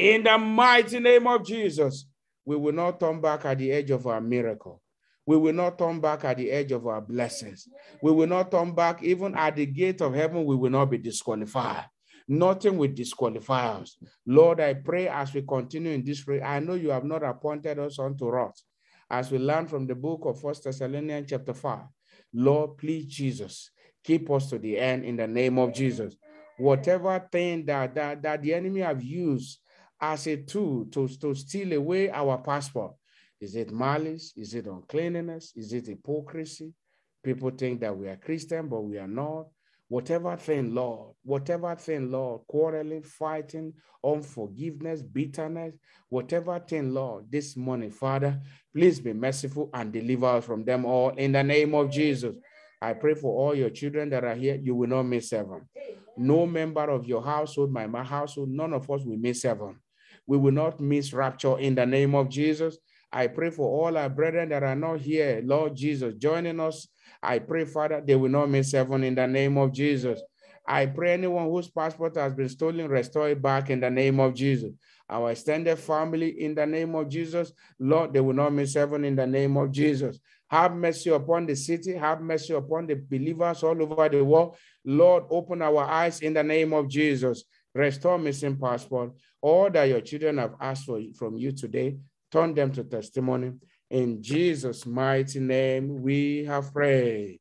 In 0.00 0.22
the 0.22 0.38
mighty 0.38 0.98
name 0.98 1.26
of 1.26 1.44
Jesus, 1.44 2.06
we 2.46 2.56
will 2.56 2.72
not 2.72 2.98
turn 2.98 3.20
back 3.20 3.44
at 3.44 3.58
the 3.58 3.70
edge 3.70 3.90
of 3.90 4.06
our 4.06 4.18
miracle. 4.18 4.80
We 5.26 5.36
will 5.36 5.52
not 5.52 5.78
turn 5.78 6.00
back 6.00 6.24
at 6.24 6.38
the 6.38 6.50
edge 6.50 6.72
of 6.72 6.86
our 6.86 7.02
blessings. 7.02 7.68
We 8.02 8.10
will 8.10 8.26
not 8.26 8.50
turn 8.50 8.74
back 8.74 9.02
even 9.02 9.34
at 9.34 9.56
the 9.56 9.66
gate 9.66 10.00
of 10.00 10.14
heaven. 10.14 10.46
We 10.46 10.56
will 10.56 10.70
not 10.70 10.86
be 10.86 10.96
disqualified. 10.96 11.84
Nothing 12.26 12.78
will 12.78 12.90
disqualify 12.90 13.72
us. 13.72 13.98
Lord, 14.24 14.58
I 14.58 14.72
pray 14.72 15.06
as 15.06 15.34
we 15.34 15.42
continue 15.42 15.92
in 15.92 16.02
this 16.02 16.24
prayer. 16.24 16.46
I 16.46 16.60
know 16.60 16.74
you 16.74 16.88
have 16.88 17.04
not 17.04 17.22
appointed 17.22 17.78
us 17.78 17.98
unto 17.98 18.30
wrath. 18.30 18.58
As 19.10 19.30
we 19.30 19.36
learn 19.36 19.66
from 19.66 19.86
the 19.86 19.94
book 19.94 20.22
of 20.24 20.40
First 20.40 20.64
Thessalonians 20.64 21.28
chapter 21.28 21.52
5. 21.52 21.78
Lord, 22.32 22.78
please, 22.78 23.04
Jesus, 23.04 23.70
keep 24.02 24.30
us 24.30 24.48
to 24.48 24.58
the 24.58 24.78
end 24.78 25.04
in 25.04 25.16
the 25.16 25.26
name 25.26 25.58
of 25.58 25.74
Jesus. 25.74 26.16
Whatever 26.56 27.28
thing 27.30 27.66
that, 27.66 27.94
that, 27.96 28.22
that 28.22 28.40
the 28.40 28.54
enemy 28.54 28.80
have 28.80 29.02
used 29.02 29.58
as 30.00 30.26
a 30.26 30.36
tool 30.36 30.86
to, 30.86 31.08
to 31.08 31.34
steal 31.34 31.72
away 31.72 32.10
our 32.10 32.38
passport. 32.38 32.92
Is 33.40 33.56
it 33.56 33.72
malice? 33.72 34.32
Is 34.36 34.54
it 34.54 34.66
uncleanness? 34.66 35.52
Is 35.56 35.72
it 35.72 35.86
hypocrisy? 35.86 36.74
People 37.22 37.50
think 37.50 37.80
that 37.80 37.96
we 37.96 38.08
are 38.08 38.16
Christian, 38.16 38.68
but 38.68 38.80
we 38.80 38.98
are 38.98 39.08
not. 39.08 39.46
Whatever 39.88 40.36
thing, 40.36 40.74
Lord, 40.74 41.14
whatever 41.24 41.74
thing, 41.74 42.12
Lord, 42.12 42.42
quarreling, 42.46 43.02
fighting, 43.02 43.72
unforgiveness, 44.04 45.02
bitterness, 45.02 45.74
whatever 46.08 46.60
thing, 46.60 46.94
Lord, 46.94 47.24
this 47.30 47.56
morning, 47.56 47.90
Father, 47.90 48.40
please 48.72 49.00
be 49.00 49.12
merciful 49.12 49.68
and 49.74 49.92
deliver 49.92 50.26
us 50.26 50.44
from 50.44 50.64
them 50.64 50.84
all 50.84 51.10
in 51.10 51.32
the 51.32 51.42
name 51.42 51.74
of 51.74 51.90
Jesus. 51.90 52.36
I 52.80 52.92
pray 52.92 53.14
for 53.14 53.36
all 53.36 53.54
your 53.54 53.70
children 53.70 54.10
that 54.10 54.24
are 54.24 54.34
here, 54.34 54.54
you 54.62 54.74
will 54.74 54.88
not 54.88 55.02
miss 55.02 55.32
heaven. 55.32 55.68
No 56.16 56.46
member 56.46 56.88
of 56.88 57.06
your 57.06 57.22
household, 57.22 57.72
my, 57.72 57.86
my 57.86 58.04
household, 58.04 58.48
none 58.48 58.72
of 58.72 58.88
us 58.90 59.04
will 59.04 59.18
miss 59.18 59.42
heaven. 59.42 59.76
We 60.30 60.38
will 60.38 60.52
not 60.52 60.78
miss 60.78 61.12
rapture 61.12 61.58
in 61.58 61.74
the 61.74 61.84
name 61.84 62.14
of 62.14 62.28
Jesus. 62.28 62.78
I 63.10 63.26
pray 63.26 63.50
for 63.50 63.66
all 63.66 63.98
our 63.98 64.08
brethren 64.08 64.50
that 64.50 64.62
are 64.62 64.76
not 64.76 65.00
here, 65.00 65.42
Lord 65.44 65.74
Jesus, 65.74 66.14
joining 66.18 66.60
us. 66.60 66.86
I 67.20 67.40
pray, 67.40 67.64
Father, 67.64 68.00
they 68.00 68.14
will 68.14 68.28
not 68.28 68.48
miss 68.48 68.70
heaven 68.70 69.02
in 69.02 69.16
the 69.16 69.26
name 69.26 69.58
of 69.58 69.72
Jesus. 69.72 70.22
I 70.64 70.86
pray 70.86 71.14
anyone 71.14 71.50
whose 71.50 71.68
passport 71.68 72.14
has 72.14 72.32
been 72.32 72.48
stolen, 72.48 72.86
restore 72.86 73.30
it 73.30 73.42
back 73.42 73.70
in 73.70 73.80
the 73.80 73.90
name 73.90 74.20
of 74.20 74.34
Jesus. 74.34 74.70
Our 75.08 75.32
extended 75.32 75.80
family, 75.80 76.40
in 76.40 76.54
the 76.54 76.64
name 76.64 76.94
of 76.94 77.08
Jesus, 77.08 77.52
Lord, 77.80 78.12
they 78.12 78.20
will 78.20 78.34
not 78.34 78.52
miss 78.52 78.74
heaven 78.74 79.04
in 79.04 79.16
the 79.16 79.26
name 79.26 79.56
of 79.56 79.72
Jesus. 79.72 80.20
Have 80.46 80.76
mercy 80.76 81.10
upon 81.10 81.46
the 81.46 81.56
city. 81.56 81.94
Have 81.94 82.20
mercy 82.20 82.54
upon 82.54 82.86
the 82.86 82.94
believers 82.94 83.64
all 83.64 83.82
over 83.82 84.08
the 84.08 84.24
world. 84.24 84.54
Lord, 84.84 85.24
open 85.28 85.60
our 85.60 85.82
eyes 85.82 86.20
in 86.20 86.34
the 86.34 86.44
name 86.44 86.72
of 86.72 86.88
Jesus. 86.88 87.42
Restore 87.74 88.18
missing 88.18 88.56
passport. 88.56 89.12
All 89.40 89.70
that 89.70 89.84
your 89.84 90.00
children 90.00 90.38
have 90.38 90.54
asked 90.60 90.84
for 90.84 91.00
from 91.16 91.36
you 91.36 91.52
today, 91.52 91.96
turn 92.30 92.54
them 92.54 92.72
to 92.72 92.84
testimony. 92.84 93.52
In 93.90 94.22
Jesus' 94.22 94.86
mighty 94.86 95.40
name, 95.40 96.02
we 96.02 96.44
have 96.44 96.72
prayed. 96.72 97.39